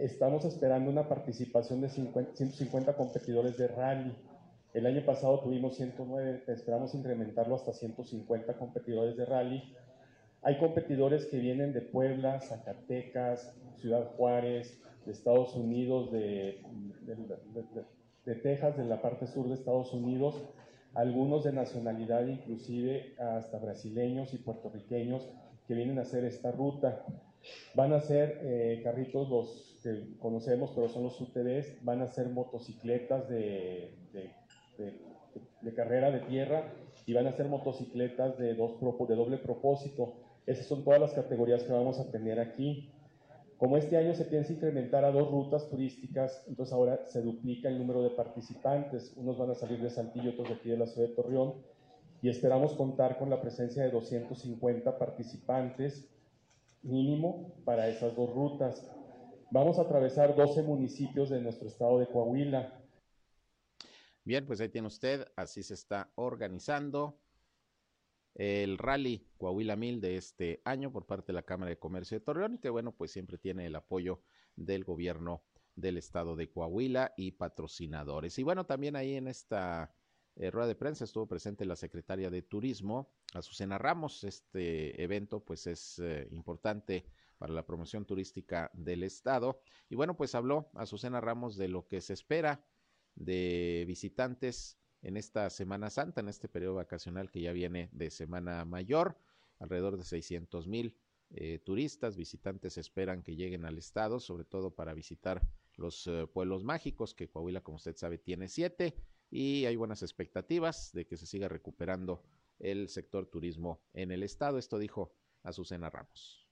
[0.00, 4.16] Estamos esperando una participación de 50, 150 competidores de rally.
[4.72, 9.62] El año pasado tuvimos 109, esperamos incrementarlo hasta 150 competidores de rally.
[10.40, 16.62] Hay competidores que vienen de Puebla, Zacatecas, Ciudad Juárez, de Estados Unidos, de,
[17.02, 17.84] de, de,
[18.24, 20.42] de, Texas, de la parte sur de Estados Unidos,
[20.94, 25.28] algunos de nacionalidad inclusive hasta brasileños y puertorriqueños
[25.68, 27.04] que vienen a hacer esta ruta.
[27.74, 32.28] Van a ser eh, carritos los que conocemos, pero son los UTVs, van a ser
[32.28, 34.30] motocicletas de, de,
[35.62, 36.72] de, carrera de tierra
[37.06, 40.14] y van a ser motocicletas de, dos, de doble propósito.
[40.46, 42.90] Esas son todas las categorías que vamos a tener aquí.
[43.56, 47.78] Como este año se piensa incrementar a dos rutas turísticas, entonces ahora se duplica el
[47.78, 49.12] número de participantes.
[49.16, 51.54] Unos van a salir de Saltillo, otros de aquí de la ciudad de Torreón.
[52.22, 56.10] Y esperamos contar con la presencia de 250 participantes
[56.82, 58.90] mínimo para esas dos rutas.
[59.50, 62.80] Vamos a atravesar 12 municipios de nuestro estado de Coahuila.
[64.24, 67.18] Bien, pues ahí tiene usted, así se está organizando
[68.34, 72.24] el rally Coahuila Mil de este año por parte de la Cámara de Comercio de
[72.24, 74.22] Torreón y que bueno, pues siempre tiene el apoyo
[74.56, 75.42] del gobierno
[75.74, 78.38] del estado de Coahuila y patrocinadores.
[78.38, 79.92] Y bueno, también ahí en esta
[80.36, 84.24] eh, rueda de prensa estuvo presente la secretaria de Turismo, Azucena Ramos.
[84.24, 87.04] Este evento pues es eh, importante
[87.38, 89.60] para la promoción turística del estado.
[89.88, 92.64] Y bueno, pues habló Azucena Ramos de lo que se espera
[93.14, 98.64] de visitantes en esta Semana Santa, en este periodo vacacional que ya viene de Semana
[98.64, 99.18] Mayor.
[99.58, 100.96] Alrededor de 600 mil
[101.32, 106.64] eh, turistas, visitantes esperan que lleguen al estado, sobre todo para visitar los eh, pueblos
[106.64, 108.96] mágicos, que Coahuila, como usted sabe, tiene siete,
[109.30, 112.24] y hay buenas expectativas de que se siga recuperando
[112.58, 114.58] el sector turismo en el estado.
[114.58, 116.46] Esto dijo Azucena Ramos.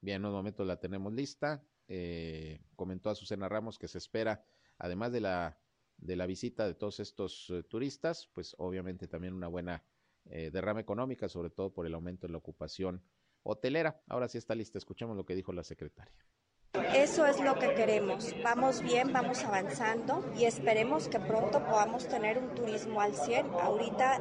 [0.00, 1.64] Bien, en un momento la tenemos lista.
[1.86, 4.44] Eh, comentó Azucena Ramos que se espera,
[4.78, 5.60] además de la,
[5.96, 9.84] de la visita de todos estos eh, turistas, pues obviamente también una buena
[10.24, 13.02] eh, derrama económica, sobre todo por el aumento en la ocupación
[13.42, 14.00] hotelera.
[14.08, 16.12] Ahora sí está lista, escuchemos lo que dijo la secretaria.
[16.94, 18.34] Eso es lo que queremos.
[18.42, 23.46] Vamos bien, vamos avanzando y esperemos que pronto podamos tener un turismo al 100.
[23.60, 24.20] Ahorita,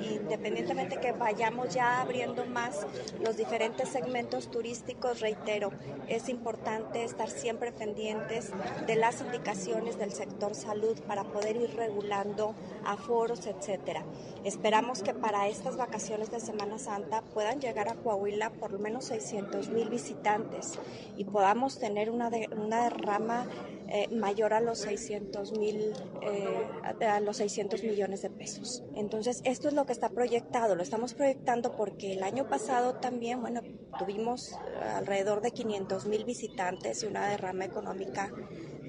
[0.00, 2.88] independientemente que vayamos ya abriendo más
[3.20, 5.70] los diferentes segmentos turísticos, reitero,
[6.08, 8.50] es importante estar siempre pendientes
[8.84, 14.02] de las indicaciones del sector salud para poder ir regulando aforos, etcétera.
[14.42, 19.04] Esperamos que para estas vacaciones de Semana Santa puedan llegar a Coahuila por lo menos
[19.04, 20.80] 600 mil visitantes
[21.16, 23.46] y podamos tener tener una, de, una derrama
[23.88, 28.82] eh, mayor a los 600 mil, eh, los 600 millones de pesos.
[28.94, 30.74] Entonces, esto es lo que está proyectado.
[30.74, 33.60] Lo estamos proyectando porque el año pasado también, bueno,
[33.98, 34.54] tuvimos
[34.94, 38.32] alrededor de 500 mil visitantes y una derrama económica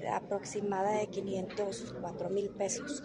[0.08, 3.02] aproximada de 504 mil pesos.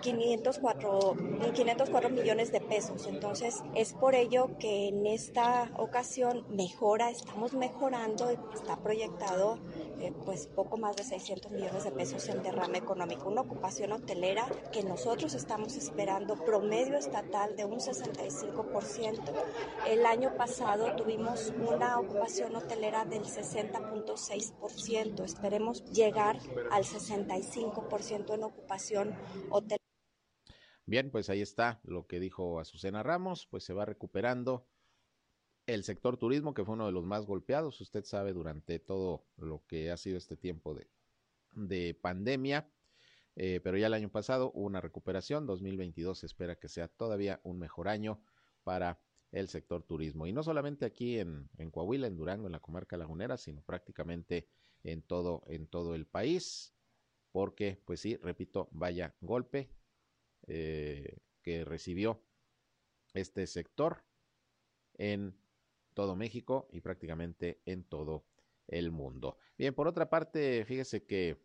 [0.00, 1.16] 504,
[1.54, 3.06] 504 millones de pesos.
[3.06, 9.58] Entonces, es por ello que en esta ocasión mejora, estamos mejorando y está proyectado
[10.00, 13.28] eh, pues poco más de 600 millones de pesos en derrame económico.
[13.28, 19.20] Una ocupación hotelera que nosotros estamos esperando promedio estatal de un 65%.
[19.88, 25.24] El año pasado tuvimos una ocupación hotelera del 60.6%.
[25.24, 29.14] Esperemos llegar al 65% en ocupación
[29.50, 29.78] hotelera.
[30.86, 34.66] Bien, pues ahí está lo que dijo Azucena Ramos, pues se va recuperando
[35.66, 39.64] el sector turismo, que fue uno de los más golpeados, usted sabe, durante todo lo
[39.66, 40.88] que ha sido este tiempo de,
[41.52, 42.68] de pandemia.
[43.36, 47.40] eh, pero ya el año pasado hubo una recuperación, 2022 se espera que sea todavía
[47.44, 48.20] un mejor año
[48.62, 49.00] para
[49.34, 50.26] el sector turismo.
[50.26, 54.46] Y no solamente aquí en, Coahuila, en Durango, en la comarca lagunera, sino prácticamente
[54.84, 56.72] en todo, en todo el país,
[57.32, 59.68] porque, pues sí, repito, vaya golpe
[60.46, 62.22] eh, que recibió
[63.12, 64.04] este sector
[64.94, 65.36] en
[65.94, 68.24] todo México y prácticamente en todo
[68.68, 69.38] el mundo.
[69.58, 71.42] Bien, por otra parte, fíjese que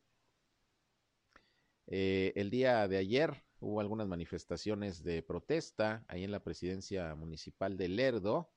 [1.88, 7.78] eh, el día de ayer hubo algunas manifestaciones de protesta ahí en la presidencia municipal
[7.78, 8.52] de Lerdo,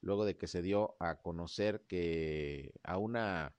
[0.00, 3.56] luego de que se dio a conocer que a una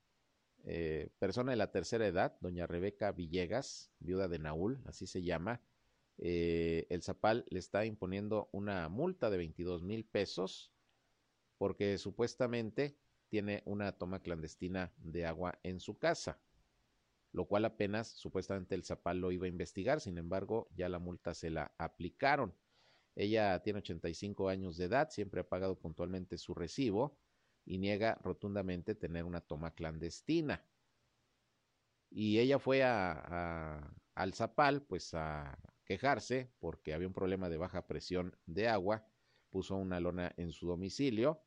[0.65, 5.61] eh, persona de la tercera edad, doña Rebeca Villegas, viuda de Naúl, así se llama,
[6.19, 10.71] eh, el Zapal le está imponiendo una multa de 22 mil pesos
[11.57, 12.97] porque supuestamente
[13.29, 16.39] tiene una toma clandestina de agua en su casa
[17.31, 21.33] lo cual apenas supuestamente el Zapal lo iba a investigar, sin embargo, ya la multa
[21.33, 22.55] se la aplicaron.
[23.15, 27.19] Ella tiene 85 años de edad, siempre ha pagado puntualmente su recibo
[27.65, 30.63] y niega rotundamente tener una toma clandestina.
[32.09, 37.87] Y ella fue a, al Zapal, pues a quejarse porque había un problema de baja
[37.87, 39.07] presión de agua,
[39.49, 41.43] puso una lona en su domicilio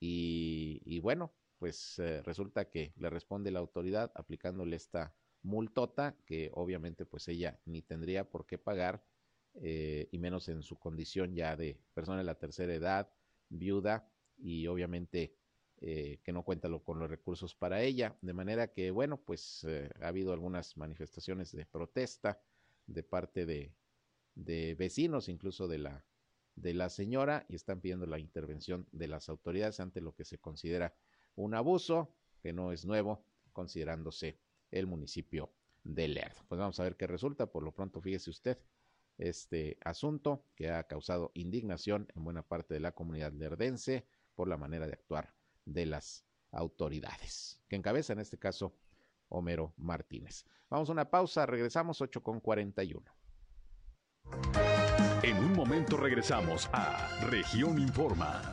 [0.00, 6.50] y, y bueno, pues eh, resulta que le responde la autoridad aplicándole esta multota que
[6.54, 9.04] obviamente pues ella ni tendría por qué pagar
[9.54, 13.12] eh, y menos en su condición ya de persona de la tercera edad,
[13.50, 14.08] viuda
[14.38, 15.34] y obviamente
[15.82, 18.16] eh, que no cuenta con los recursos para ella.
[18.22, 19.66] De manera que bueno pues
[20.00, 22.40] ha habido algunas manifestaciones de protesta
[22.86, 23.74] de parte de,
[24.34, 26.04] de vecinos incluso de la
[26.56, 30.38] de la señora y están pidiendo la intervención de las autoridades ante lo que se
[30.38, 30.94] considera
[31.36, 34.38] un abuso que no es nuevo, considerándose
[34.70, 35.52] el municipio
[35.84, 36.42] de Lerdo.
[36.48, 37.46] Pues vamos a ver qué resulta.
[37.46, 38.58] Por lo pronto, fíjese usted,
[39.18, 44.56] este asunto que ha causado indignación en buena parte de la comunidad lerdense por la
[44.56, 48.74] manera de actuar de las autoridades, que encabeza en este caso
[49.28, 50.44] Homero Martínez.
[50.68, 53.02] Vamos a una pausa, regresamos 8 con 41.
[55.22, 58.52] En un momento regresamos a Región Informa.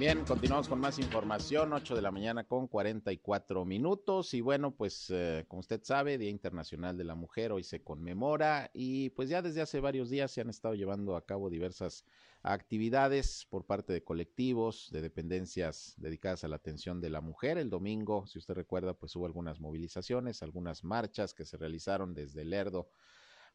[0.00, 5.10] Bien, continuamos con más información, 8 de la mañana con 44 minutos y bueno, pues
[5.10, 9.42] eh, como usted sabe, Día Internacional de la Mujer hoy se conmemora y pues ya
[9.42, 12.06] desde hace varios días se han estado llevando a cabo diversas
[12.42, 17.58] actividades por parte de colectivos, de dependencias dedicadas a la atención de la mujer.
[17.58, 22.46] El domingo, si usted recuerda, pues hubo algunas movilizaciones, algunas marchas que se realizaron desde
[22.46, 22.88] Lerdo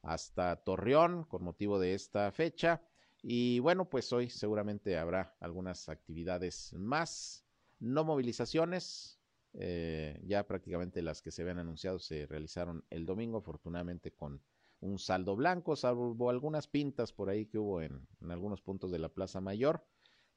[0.04, 2.84] hasta Torreón con motivo de esta fecha.
[3.28, 7.44] Y bueno, pues hoy seguramente habrá algunas actividades más,
[7.80, 9.20] no movilizaciones,
[9.54, 14.44] eh, ya prácticamente las que se habían anunciado se realizaron el domingo, afortunadamente con
[14.80, 19.10] un saldo blanco, salvo algunas pintas por ahí que hubo en, algunos puntos de la
[19.10, 19.84] Plaza Mayor.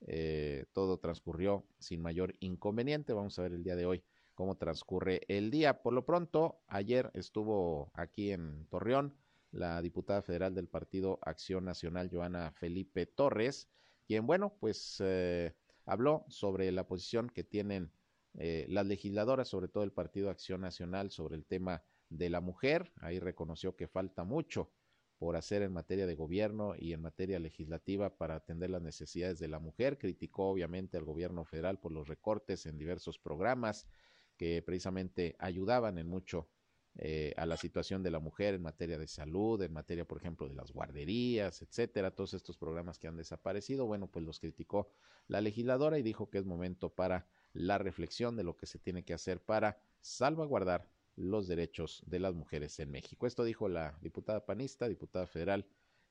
[0.06, 3.12] Eh, todo transcurrió sin mayor inconveniente.
[3.12, 4.02] Vamos a ver el día de hoy
[4.34, 5.82] cómo transcurre el día.
[5.82, 9.14] Por lo pronto, ayer estuvo aquí en Torreón
[9.50, 13.68] la diputada federal del Partido Acción Nacional, Joana Felipe Torres,
[14.06, 17.92] quien, bueno, pues eh, habló sobre la posición que tienen
[18.34, 22.92] eh, las legisladoras, sobre todo el Partido Acción Nacional, sobre el tema de la mujer.
[23.00, 24.72] Ahí reconoció que falta mucho
[25.18, 29.48] por hacer en materia de gobierno y en materia legislativa para atender las necesidades de
[29.48, 29.98] la mujer.
[29.98, 33.88] Criticó obviamente al gobierno federal por los recortes en diversos programas
[34.36, 36.48] que precisamente ayudaban en mucho
[37.00, 40.48] eh, a la situación de la mujer en materia de salud, en materia, por ejemplo,
[40.48, 43.86] de las guarderías, etcétera, todos estos programas que han desaparecido.
[43.86, 44.90] Bueno, pues los criticó
[45.28, 49.04] la legisladora y dijo que es momento para la reflexión de lo que se tiene
[49.04, 53.26] que hacer para salvaguardar los derechos de las mujeres en México.
[53.26, 55.66] Esto dijo la diputada panista, diputada federal,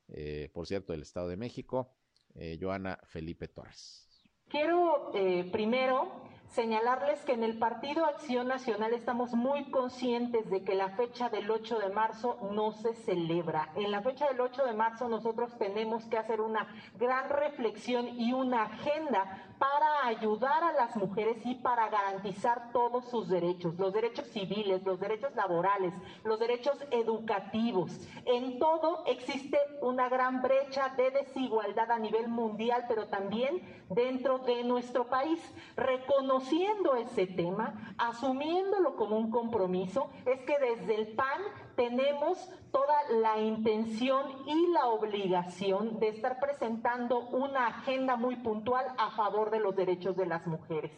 [0.07, 1.93] eh, por cierto, del Estado de México,
[2.35, 4.07] eh, Joana Felipe Torres.
[4.49, 10.75] Quiero eh, primero señalarles que en el Partido Acción Nacional estamos muy conscientes de que
[10.75, 13.69] la fecha del 8 de marzo no se celebra.
[13.75, 16.67] En la fecha del 8 de marzo nosotros tenemos que hacer una
[16.97, 23.27] gran reflexión y una agenda para ayudar a las mujeres y para garantizar todos sus
[23.27, 25.93] derechos, los derechos civiles, los derechos laborales,
[26.23, 27.91] los derechos educativos.
[28.25, 34.63] En todo existe una gran brecha de desigualdad a nivel mundial, pero también dentro de
[34.63, 35.39] nuestro país.
[35.75, 41.41] Reconocer conociendo ese tema, asumiéndolo como un compromiso, es que desde el PAN
[41.75, 49.09] tenemos toda la intención y la obligación de estar presentando una agenda muy puntual a
[49.11, 50.91] favor de los derechos de las mujeres.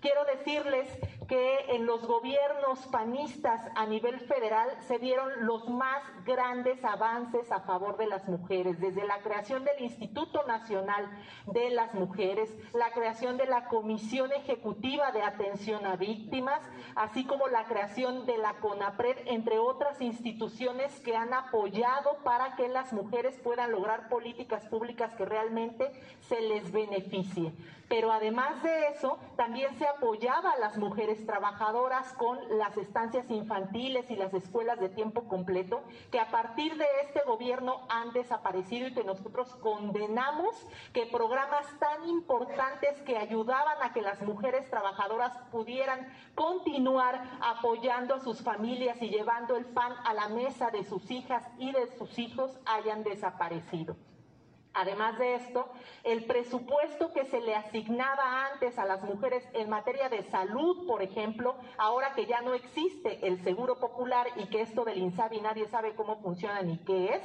[0.00, 0.88] Quiero decirles
[1.28, 7.60] que en los gobiernos panistas a nivel federal se dieron los más grandes avances a
[7.60, 11.08] favor de las mujeres, desde la creación del Instituto Nacional
[11.46, 16.62] de las Mujeres, la creación de la Comisión Ejecutiva de Atención a Víctimas,
[16.94, 22.68] así como la creación de la CONAPRED, entre otras instituciones que han apoyado para que
[22.68, 25.92] las mujeres puedan lograr políticas públicas que realmente
[26.22, 27.54] se les beneficien.
[27.90, 34.08] Pero además de eso, también se apoyaba a las mujeres trabajadoras con las estancias infantiles
[34.12, 35.82] y las escuelas de tiempo completo,
[36.12, 40.54] que a partir de este gobierno han desaparecido y que nosotros condenamos
[40.92, 48.20] que programas tan importantes que ayudaban a que las mujeres trabajadoras pudieran continuar apoyando a
[48.20, 52.20] sus familias y llevando el pan a la mesa de sus hijas y de sus
[52.20, 53.96] hijos hayan desaparecido.
[54.72, 55.68] Además de esto,
[56.04, 61.02] el presupuesto que se le asignaba antes a las mujeres en materia de salud, por
[61.02, 65.66] ejemplo, ahora que ya no existe el seguro popular y que esto del INSABI nadie
[65.66, 67.22] sabe cómo funciona ni qué es,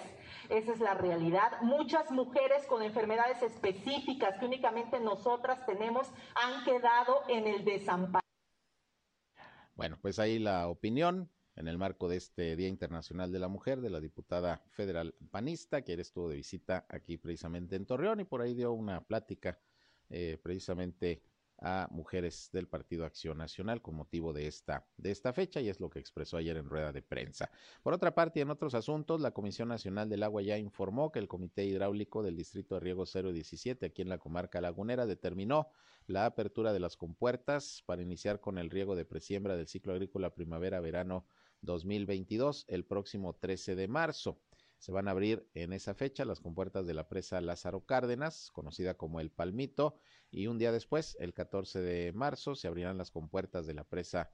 [0.49, 1.61] esa es la realidad.
[1.61, 8.25] Muchas mujeres con enfermedades específicas que únicamente nosotras tenemos han quedado en el desamparo.
[9.75, 13.81] Bueno, pues ahí la opinión en el marco de este Día Internacional de la Mujer
[13.81, 18.41] de la diputada federal panista, que estuvo de visita aquí precisamente en Torreón y por
[18.41, 19.59] ahí dio una plática
[20.09, 21.23] eh, precisamente
[21.61, 25.79] a mujeres del Partido Acción Nacional con motivo de esta, de esta fecha y es
[25.79, 27.49] lo que expresó ayer en rueda de prensa.
[27.81, 31.27] Por otra parte, en otros asuntos, la Comisión Nacional del Agua ya informó que el
[31.27, 35.69] Comité Hidráulico del Distrito de Riego 017 aquí en la comarca lagunera determinó
[36.07, 40.35] la apertura de las compuertas para iniciar con el riego de presiembra del ciclo agrícola
[40.35, 41.25] primavera-verano
[41.61, 44.39] 2022 el próximo 13 de marzo.
[44.77, 48.95] Se van a abrir en esa fecha las compuertas de la presa Lázaro Cárdenas, conocida
[48.95, 49.95] como el Palmito,
[50.29, 54.31] y un día después, el 14 de marzo, se abrirán las compuertas de la presa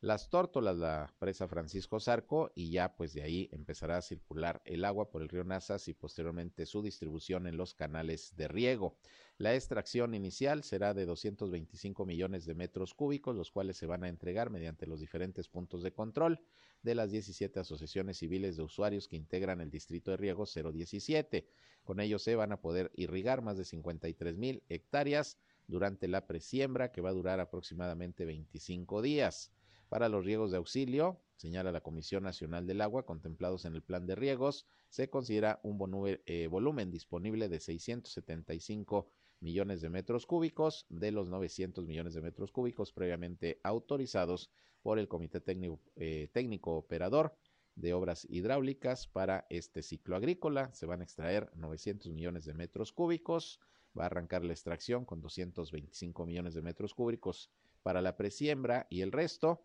[0.00, 4.84] las tórtolas, la presa Francisco Zarco, y ya pues de ahí empezará a circular el
[4.84, 8.96] agua por el río Nazas y posteriormente su distribución en los canales de riego.
[9.38, 14.08] La extracción inicial será de 225 millones de metros cúbicos, los cuales se van a
[14.08, 16.40] entregar mediante los diferentes puntos de control
[16.82, 21.48] de las 17 asociaciones civiles de usuarios que integran el distrito de riego 017.
[21.82, 26.92] Con ellos se van a poder irrigar más de 53 mil hectáreas durante la presiembra
[26.92, 29.52] que va a durar aproximadamente 25 días.
[29.88, 34.06] Para los riegos de auxilio, señala la Comisión Nacional del Agua, contemplados en el plan
[34.06, 35.78] de riegos, se considera un
[36.26, 39.08] eh, volumen disponible de 675
[39.40, 44.50] millones de metros cúbicos de los 900 millones de metros cúbicos previamente autorizados
[44.82, 47.34] por el Comité Técnico, eh, Técnico Operador
[47.74, 50.70] de Obras Hidráulicas para este ciclo agrícola.
[50.74, 53.60] Se van a extraer 900 millones de metros cúbicos.
[53.98, 57.50] Va a arrancar la extracción con 225 millones de metros cúbicos
[57.82, 59.62] para la presiembra y el resto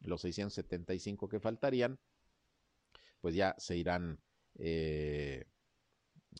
[0.00, 1.98] los 675 que faltarían,
[3.20, 4.20] pues ya se irán
[4.58, 5.44] eh,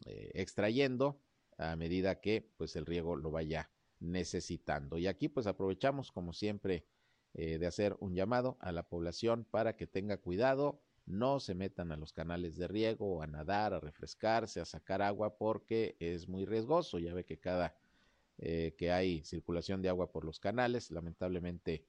[0.05, 1.21] eh, extrayendo
[1.57, 4.99] a medida que pues el riego lo vaya necesitando.
[4.99, 6.87] Y aquí pues aprovechamos como siempre
[7.35, 11.91] eh, de hacer un llamado a la población para que tenga cuidado, no se metan
[11.91, 16.45] a los canales de riego, a nadar, a refrescarse, a sacar agua porque es muy
[16.45, 16.99] riesgoso.
[16.99, 17.77] Ya ve que cada
[18.41, 21.85] que hay circulación de agua por los canales, lamentablemente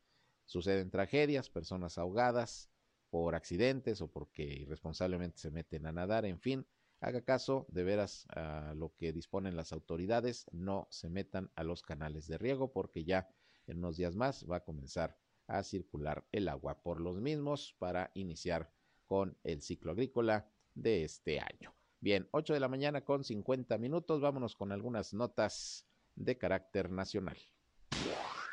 [0.49, 2.71] Suceden tragedias, personas ahogadas
[3.11, 6.65] por accidentes o porque irresponsablemente se meten a nadar, en fin,
[7.01, 11.83] haga caso de veras a lo que disponen las autoridades, no se metan a los
[11.83, 13.29] canales de riego porque ya
[13.67, 18.09] en unos días más va a comenzar a circular el agua por los mismos para
[18.15, 18.71] iniciar
[19.05, 21.75] con el ciclo agrícola de este año.
[21.99, 25.85] Bien, 8 de la mañana con 50 minutos, vámonos con algunas notas
[26.15, 27.37] de carácter nacional.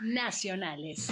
[0.00, 1.08] Nacionales.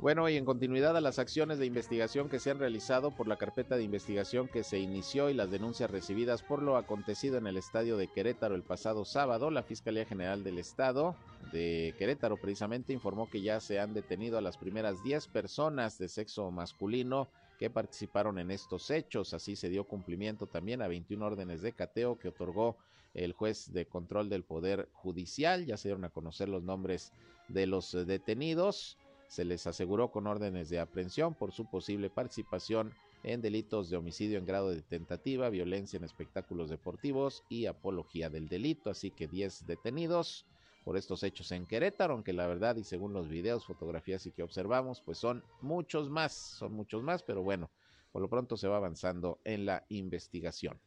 [0.00, 3.36] Bueno, y en continuidad a las acciones de investigación que se han realizado por la
[3.36, 7.58] carpeta de investigación que se inició y las denuncias recibidas por lo acontecido en el
[7.58, 11.16] estadio de Querétaro el pasado sábado, la Fiscalía General del Estado
[11.52, 16.08] de Querétaro precisamente informó que ya se han detenido a las primeras 10 personas de
[16.08, 17.28] sexo masculino
[17.58, 19.34] que participaron en estos hechos.
[19.34, 22.78] Así se dio cumplimiento también a 21 órdenes de cateo que otorgó
[23.12, 25.66] el juez de control del Poder Judicial.
[25.66, 27.12] Ya se dieron a conocer los nombres
[27.48, 28.96] de los detenidos
[29.30, 34.38] se les aseguró con órdenes de aprehensión por su posible participación en delitos de homicidio
[34.38, 38.90] en grado de tentativa, violencia en espectáculos deportivos y apología del delito.
[38.90, 40.46] Así que 10 detenidos
[40.84, 44.42] por estos hechos en Querétaro, aunque la verdad y según los videos, fotografías y que
[44.42, 47.70] observamos, pues son muchos más, son muchos más, pero bueno,
[48.10, 50.80] por lo pronto se va avanzando en la investigación.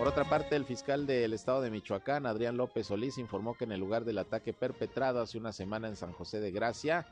[0.00, 3.72] Por otra parte, el fiscal del estado de Michoacán, Adrián López Solís, informó que en
[3.72, 7.06] el lugar del ataque perpetrado hace una semana en San José de Gracia,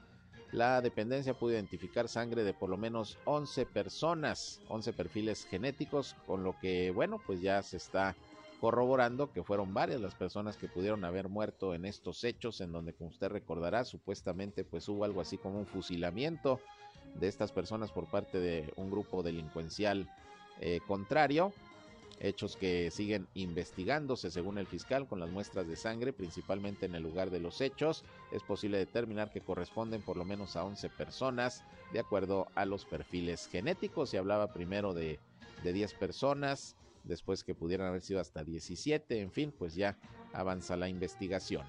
[0.53, 6.43] la dependencia pudo identificar sangre de por lo menos 11 personas, 11 perfiles genéticos, con
[6.43, 8.16] lo que, bueno, pues ya se está
[8.59, 12.95] corroborando que fueron varias las personas que pudieron haber muerto en estos hechos, en donde,
[12.95, 16.59] como usted recordará, supuestamente pues hubo algo así como un fusilamiento
[17.16, 20.09] de estas personas por parte de un grupo delincuencial
[20.61, 21.53] eh, contrario
[22.21, 27.03] hechos que siguen investigándose según el fiscal con las muestras de sangre, principalmente en el
[27.03, 28.05] lugar de los hechos.
[28.33, 32.85] Es posible determinar que corresponden por lo menos a 11 personas de acuerdo a los
[32.85, 34.11] perfiles genéticos.
[34.11, 35.19] Se hablaba primero de,
[35.62, 39.97] de 10 personas, después que pudieran haber sido hasta 17, en fin, pues ya
[40.33, 41.64] avanza la investigación.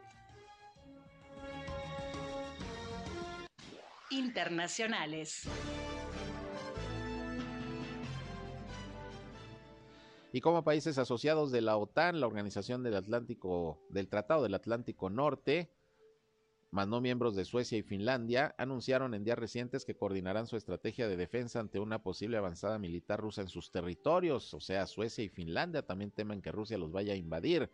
[4.15, 5.49] Internacionales.
[10.33, 15.09] y como países asociados de la OTAN, la Organización del Atlántico, del Tratado del Atlántico
[15.09, 15.71] Norte,
[16.73, 21.07] más no miembros de Suecia y Finlandia, anunciaron en días recientes que coordinarán su estrategia
[21.07, 24.53] de defensa ante una posible avanzada militar rusa en sus territorios.
[24.55, 27.71] O sea, Suecia y Finlandia también temen que Rusia los vaya a invadir.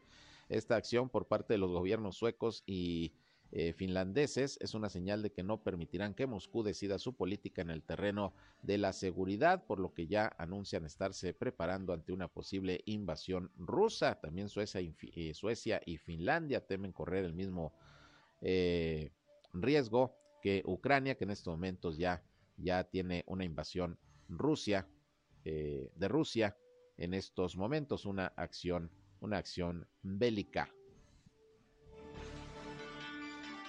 [0.50, 3.14] Esta acción por parte de los gobiernos suecos y
[3.52, 7.70] eh, finlandeses es una señal de que no permitirán que Moscú decida su política en
[7.70, 8.32] el terreno
[8.62, 14.20] de la seguridad, por lo que ya anuncian estarse preparando ante una posible invasión rusa.
[14.20, 17.72] También Suecia eh, Suecia y Finlandia temen correr el mismo
[18.40, 19.10] eh,
[19.52, 22.22] riesgo que Ucrania, que en estos momentos ya,
[22.56, 23.98] ya tiene una invasión
[24.28, 24.86] Rusia,
[25.42, 26.56] de Rusia
[26.98, 28.90] en estos momentos, una acción,
[29.20, 30.70] una acción bélica.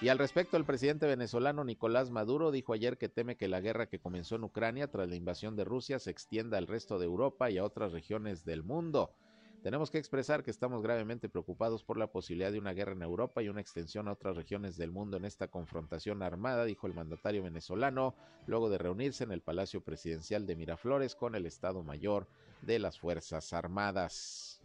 [0.02, 3.86] Y al respecto, el presidente venezolano Nicolás Maduro dijo ayer que teme que la guerra
[3.86, 7.50] que comenzó en Ucrania tras la invasión de Rusia se extienda al resto de Europa
[7.50, 9.14] y a otras regiones del mundo.
[9.62, 13.44] Tenemos que expresar que estamos gravemente preocupados por la posibilidad de una guerra en Europa
[13.44, 17.44] y una extensión a otras regiones del mundo en esta confrontación armada, dijo el mandatario
[17.44, 22.26] venezolano, luego de reunirse en el Palacio Presidencial de Miraflores con el Estado Mayor
[22.62, 24.60] de las Fuerzas Armadas.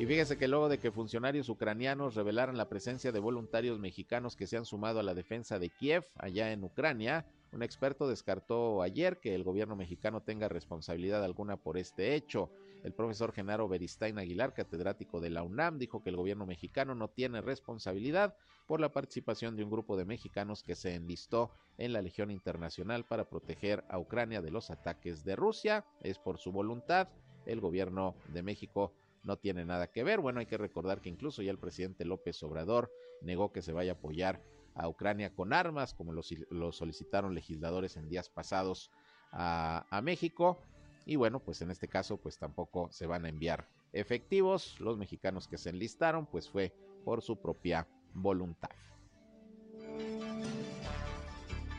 [0.00, 4.46] Y fíjese que luego de que funcionarios ucranianos revelaran la presencia de voluntarios mexicanos que
[4.46, 9.20] se han sumado a la defensa de Kiev, allá en Ucrania, un experto descartó ayer
[9.20, 12.50] que el gobierno mexicano tenga responsabilidad alguna por este hecho.
[12.82, 17.08] El profesor Genaro Beristain Aguilar, catedrático de la UNAM, dijo que el gobierno mexicano no
[17.08, 18.34] tiene responsabilidad
[18.66, 23.04] por la participación de un grupo de mexicanos que se enlistó en la Legión Internacional
[23.04, 25.84] para proteger a Ucrania de los ataques de Rusia.
[26.00, 27.08] Es por su voluntad.
[27.44, 28.92] El gobierno de México
[29.22, 30.20] no tiene nada que ver.
[30.20, 32.90] Bueno, hay que recordar que incluso ya el presidente López Obrador
[33.22, 34.42] negó que se vaya a apoyar
[34.74, 38.90] a Ucrania con armas, como lo, solicitaron legisladores en días pasados
[39.32, 40.62] a, México.
[41.04, 44.78] Y bueno, pues en este caso, pues tampoco se van a enviar efectivos.
[44.80, 46.72] Los mexicanos que se enlistaron, pues fue
[47.04, 48.70] por su propia voluntad.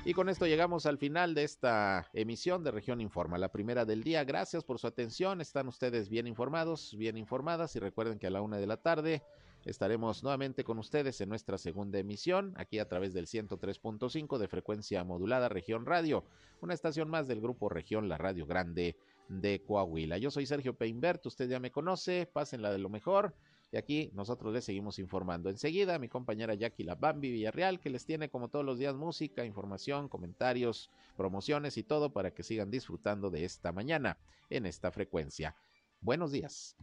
[0.03, 4.03] Y con esto llegamos al final de esta emisión de Región Informa, la primera del
[4.03, 4.23] día.
[4.23, 5.41] Gracias por su atención.
[5.41, 9.21] Están ustedes bien informados, bien informadas y recuerden que a la una de la tarde
[9.63, 15.03] estaremos nuevamente con ustedes en nuestra segunda emisión, aquí a través del 103.5 de frecuencia
[15.03, 16.25] modulada Región Radio,
[16.61, 18.97] una estación más del grupo Región La Radio Grande
[19.29, 20.17] de Coahuila.
[20.17, 23.35] Yo soy Sergio Peinbert, usted ya me conoce, pásenla de lo mejor.
[23.71, 25.49] Y aquí nosotros les seguimos informando.
[25.49, 29.45] Enseguida, mi compañera Jackie La Bambi Villarreal, que les tiene como todos los días música,
[29.45, 34.17] información, comentarios, promociones y todo para que sigan disfrutando de esta mañana
[34.49, 35.55] en esta frecuencia.
[36.01, 36.75] Buenos días.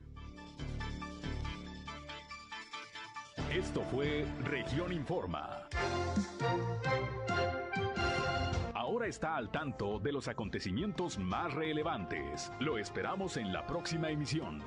[3.52, 5.68] Esto fue Región Informa.
[8.74, 12.50] Ahora está al tanto de los acontecimientos más relevantes.
[12.60, 14.62] Lo esperamos en la próxima emisión.